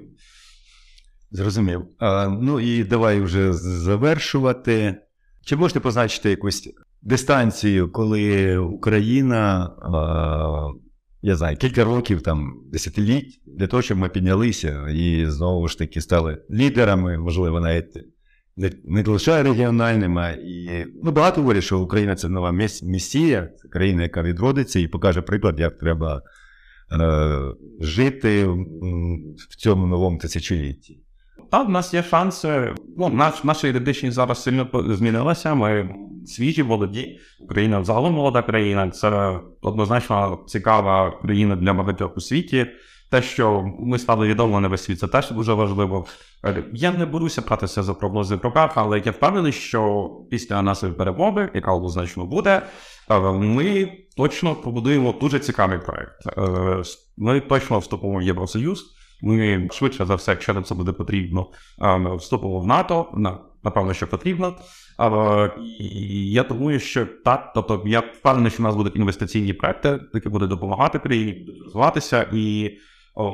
Зрозумів. 1.31 1.85
А, 1.99 2.29
Ну 2.29 2.61
і 2.61 2.85
давай 2.85 3.21
вже 3.21 3.53
завершувати. 3.53 4.97
Чи 5.45 5.57
можете 5.57 5.81
позначити 5.81 6.31
якусь 6.31 6.69
дистанцію, 7.03 7.93
коли 7.93 8.57
Україна, 8.59 9.73
а, 9.83 10.69
я 11.23 11.37
знаю, 11.37 11.57
кілька 11.57 11.85
років, 11.85 12.23
там, 12.23 12.55
десятиліть, 12.73 13.41
для 13.47 13.67
того, 13.67 13.83
щоб 13.83 13.99
ми 13.99 14.09
піднялися 14.09 14.89
і 14.89 15.27
знову 15.27 15.69
ж 15.69 15.79
таки 15.79 16.01
стали 16.01 16.43
лідерами, 16.51 17.19
можливо, 17.19 17.61
навіть 17.61 17.97
не, 18.57 18.73
не 18.85 19.03
лише 19.03 19.43
регіональними. 19.43 20.39
І 20.45 20.85
ну, 21.03 21.13
багато 21.13 21.41
говорять, 21.41 21.65
що 21.65 21.81
Україна 21.81 22.15
це 22.15 22.29
нова 22.29 22.53
місія, 22.83 23.49
це 23.57 23.69
країна, 23.69 24.03
яка 24.03 24.23
відродиться 24.23 24.81
і 24.81 24.89
покаже 24.89 25.23
приклад, 25.23 25.61
як 25.61 25.79
треба 25.79 26.23
е, 26.93 27.41
жити 27.81 28.47
в 29.51 29.57
цьому 29.57 29.87
новому 29.87 30.19
тисячолітті. 30.19 31.01
Так, 31.51 31.67
в 31.67 31.71
нас 31.71 31.95
є 31.95 32.03
шанси. 32.03 32.75
Ну, 32.99 33.09
наш, 33.09 33.45
наша 33.45 33.69
ідентичність 33.69 34.15
зараз 34.15 34.43
сильно 34.43 34.69
змінилася. 34.73 35.55
Ми 35.55 35.95
свіжі, 36.27 36.63
молоді. 36.63 37.21
Україна 37.41 37.79
взагалом 37.79 38.15
молода 38.15 38.43
країна. 38.43 38.91
Це 38.91 39.41
однозначно 39.63 40.45
цікава 40.47 41.19
країна 41.23 41.57
для 41.57 41.73
багатьох 41.73 42.17
у 42.17 42.21
світі. 42.21 42.67
Те, 43.11 43.23
що 43.23 43.65
ми 43.81 43.99
стали 43.99 44.29
відомо 44.29 44.61
на 44.61 44.69
весь 44.69 44.85
світ, 44.85 44.99
це 44.99 45.09
теж 45.09 45.31
дуже 45.31 45.53
важливо. 45.53 46.07
Я 46.73 46.93
не 46.93 47.07
беруся 47.07 47.43
братися 47.43 47.83
за 47.83 47.95
прогнози 47.95 48.37
в 48.37 48.43
руках, 48.43 48.73
але 48.75 49.03
я 49.05 49.13
впевнений, 49.13 49.53
що 49.53 50.11
після 50.31 50.63
нашої 50.63 50.93
перемоги, 50.93 51.51
яка 51.55 51.73
однозначно 51.73 52.27
буде, 52.27 52.63
ми 53.33 53.93
точно 54.17 54.55
побудуємо 54.55 55.15
дуже 55.21 55.39
цікавий 55.39 55.79
проект. 55.79 56.27
Е, 56.39 56.83
ми 57.17 57.41
точно 57.41 57.79
вступимо 57.79 58.19
в 58.19 58.23
Євросоюз. 58.23 58.96
Ми 59.23 59.69
швидше 59.73 60.07
за 60.07 60.15
все, 60.15 60.31
якщо 60.31 60.55
нам 60.55 60.65
це 60.65 60.75
буде 60.75 60.93
потрібно, 60.93 61.47
вступимо 62.17 62.61
в 62.61 62.67
НАТО. 62.67 63.07
Напевно, 63.65 63.95
що 63.95 64.07
потрібно. 64.07 64.55
І 65.81 66.31
я 66.31 66.43
думаю, 66.43 66.81
що 66.81 67.07
так, 67.25 67.53
тобто 67.55 67.83
я 67.87 68.01
впевнений, 68.01 68.51
що 68.51 68.63
в 68.63 68.67
нас 68.67 68.77
будуть 68.77 68.97
інвестиційні 68.97 69.53
проекти, 69.53 70.01
які 70.15 70.29
будуть 70.29 70.49
допомагати 70.49 70.99
країні, 70.99 71.33
будуть 71.33 71.63
розвиватися. 71.65 72.27
І 72.33 72.71
о, 73.15 73.31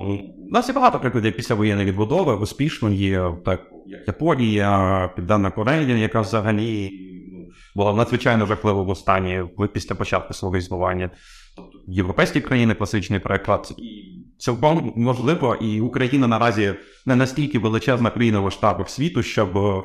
у 0.49 0.51
нас 0.51 0.69
є 0.69 0.75
багато 0.75 1.01
прикладів 1.01 1.37
після 1.37 1.55
воєнної 1.55 1.89
відбудови, 1.89 2.35
успішно 2.37 2.91
є 2.91 3.33
так, 3.45 3.61
Японія, 4.07 5.11
Південна 5.17 5.51
Корея, 5.51 5.97
яка 5.97 6.21
взагалі 6.21 6.91
ну, 7.33 7.49
була 7.75 7.91
в 7.93 7.97
надзвичайно 7.97 8.47
жахливому 8.47 8.95
стані 8.95 9.45
після 9.73 9.95
початку 9.95 10.35
свого 10.35 10.57
існування. 10.57 11.11
Тобто 11.57 11.79
європейські 11.87 12.41
країни, 12.41 12.75
класичний 12.75 13.21
приклад. 13.21 13.75
І 13.79 14.23
цілком 14.39 14.93
можливо, 14.97 15.55
і 15.55 15.81
Україна 15.81 16.27
наразі 16.27 16.75
не 17.07 17.17
настільки 17.17 17.59
величезна 17.59 18.11
країна 18.11 18.41
в 18.41 18.45
масштабах 18.45 18.91
світу, 18.91 19.23
щоб 19.23 19.59
е, 19.59 19.83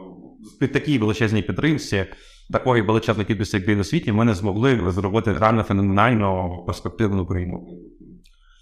під 0.59 0.71
такій 0.71 0.97
величезній 0.97 1.41
підтримці 1.41 2.05
такої 2.51 2.81
величезної 2.81 3.27
кількості 3.27 3.59
країн 3.59 3.79
у 3.79 3.83
світі 3.83 4.11
ми 4.11 4.25
не 4.25 4.33
змогли 4.33 4.91
зробити 4.91 5.33
реально 5.33 5.63
феноменально 5.63 6.57
перспективну 6.65 7.25
країну. 7.25 7.67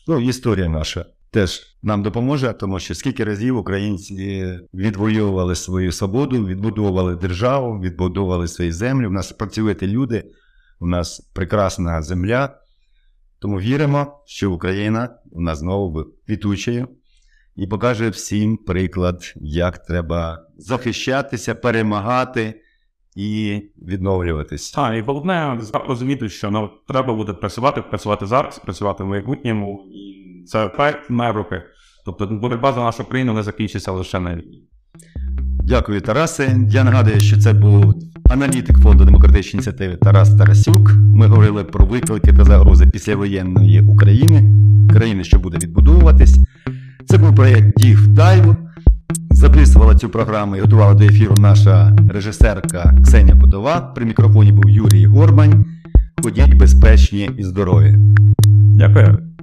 Ну, 0.07 0.19
історія 0.19 0.69
наша 0.69 1.05
теж 1.31 1.61
нам 1.83 2.03
допоможе, 2.03 2.53
тому 2.53 2.79
що 2.79 2.95
скільки 2.95 3.23
разів 3.23 3.57
українці 3.57 4.59
відвоювали 4.73 5.55
свою 5.55 5.91
свободу, 5.91 6.45
відбудовували 6.45 7.15
державу, 7.15 7.79
відбудовували 7.79 8.47
свої 8.47 8.71
землі. 8.71 9.07
У 9.07 9.11
нас 9.11 9.31
працюють 9.31 9.83
люди, 9.83 10.23
у 10.79 10.87
нас 10.87 11.19
прекрасна 11.19 12.01
земля. 12.01 12.57
Тому 13.45 13.59
віримо, 13.59 14.23
що 14.25 14.51
Україна 14.51 15.09
у 15.31 15.41
нас 15.41 15.59
знову 15.59 16.05
квітучає 16.25 16.87
і 17.55 17.67
покаже 17.67 18.09
всім 18.09 18.57
приклад, 18.57 19.33
як 19.35 19.77
треба 19.77 20.47
захищатися, 20.57 21.55
перемагати 21.55 22.61
і 23.15 23.61
відновлюватись. 23.77 24.71
Так, 24.71 24.97
і 24.97 25.01
головне 25.01 25.59
розуміти, 25.87 26.29
що 26.29 26.51
ну, 26.51 26.69
треба 26.87 27.13
буде 27.13 27.33
працювати, 27.33 27.81
працювати 27.81 28.25
зараз, 28.25 28.59
працювати 28.59 29.03
в 29.03 29.07
майбутньому, 29.07 29.85
і 29.93 30.43
це 30.45 30.65
ефект 30.65 31.09
на 31.09 31.33
руки. 31.33 31.63
Тобто 32.05 32.27
боротьба 32.27 32.73
за 32.73 32.79
нашу 32.79 33.05
країну 33.05 33.33
не 33.33 33.43
закінчиться 33.43 33.91
лише 33.91 34.19
на 34.19 34.35
війні. 34.35 34.67
Дякую, 35.63 36.01
Тарасе. 36.01 36.57
Я 36.69 36.83
нагадую, 36.83 37.19
що 37.19 37.37
це 37.37 37.53
був 37.53 37.93
аналітик 38.29 38.77
фонду 38.77 39.05
демократичної 39.05 39.53
ініціативи 39.53 39.95
Тарас 39.95 40.35
Тарасюк. 40.35 40.91
Ми 40.95 41.27
говорили 41.27 41.63
про 41.63 41.85
виклики 41.85 42.33
та 42.33 42.43
загрози 42.43 42.87
післявоєнної 42.87 43.81
України, 43.81 44.43
країни, 44.93 45.23
що 45.23 45.39
буде 45.39 45.57
відбудовуватись. 45.57 46.39
Це 47.05 47.17
був 47.17 47.35
проєкт 47.35 47.79
Діг 47.79 48.07
Дайв. 48.07 48.55
Записувала 49.31 49.95
цю 49.95 50.09
програму 50.09 50.55
і 50.55 50.59
готувала 50.59 50.93
до 50.93 51.03
ефіру 51.03 51.35
наша 51.37 51.95
режисерка 52.09 52.95
Ксенія 53.03 53.35
Подова. 53.35 53.81
При 53.95 54.05
мікрофоні 54.05 54.51
був 54.51 54.69
Юрій 54.69 55.05
Горбань. 55.05 55.65
Ходіть 56.23 56.53
безпечні 56.53 57.29
і 57.37 57.43
здорові. 57.43 57.95
Дякую. 58.77 59.34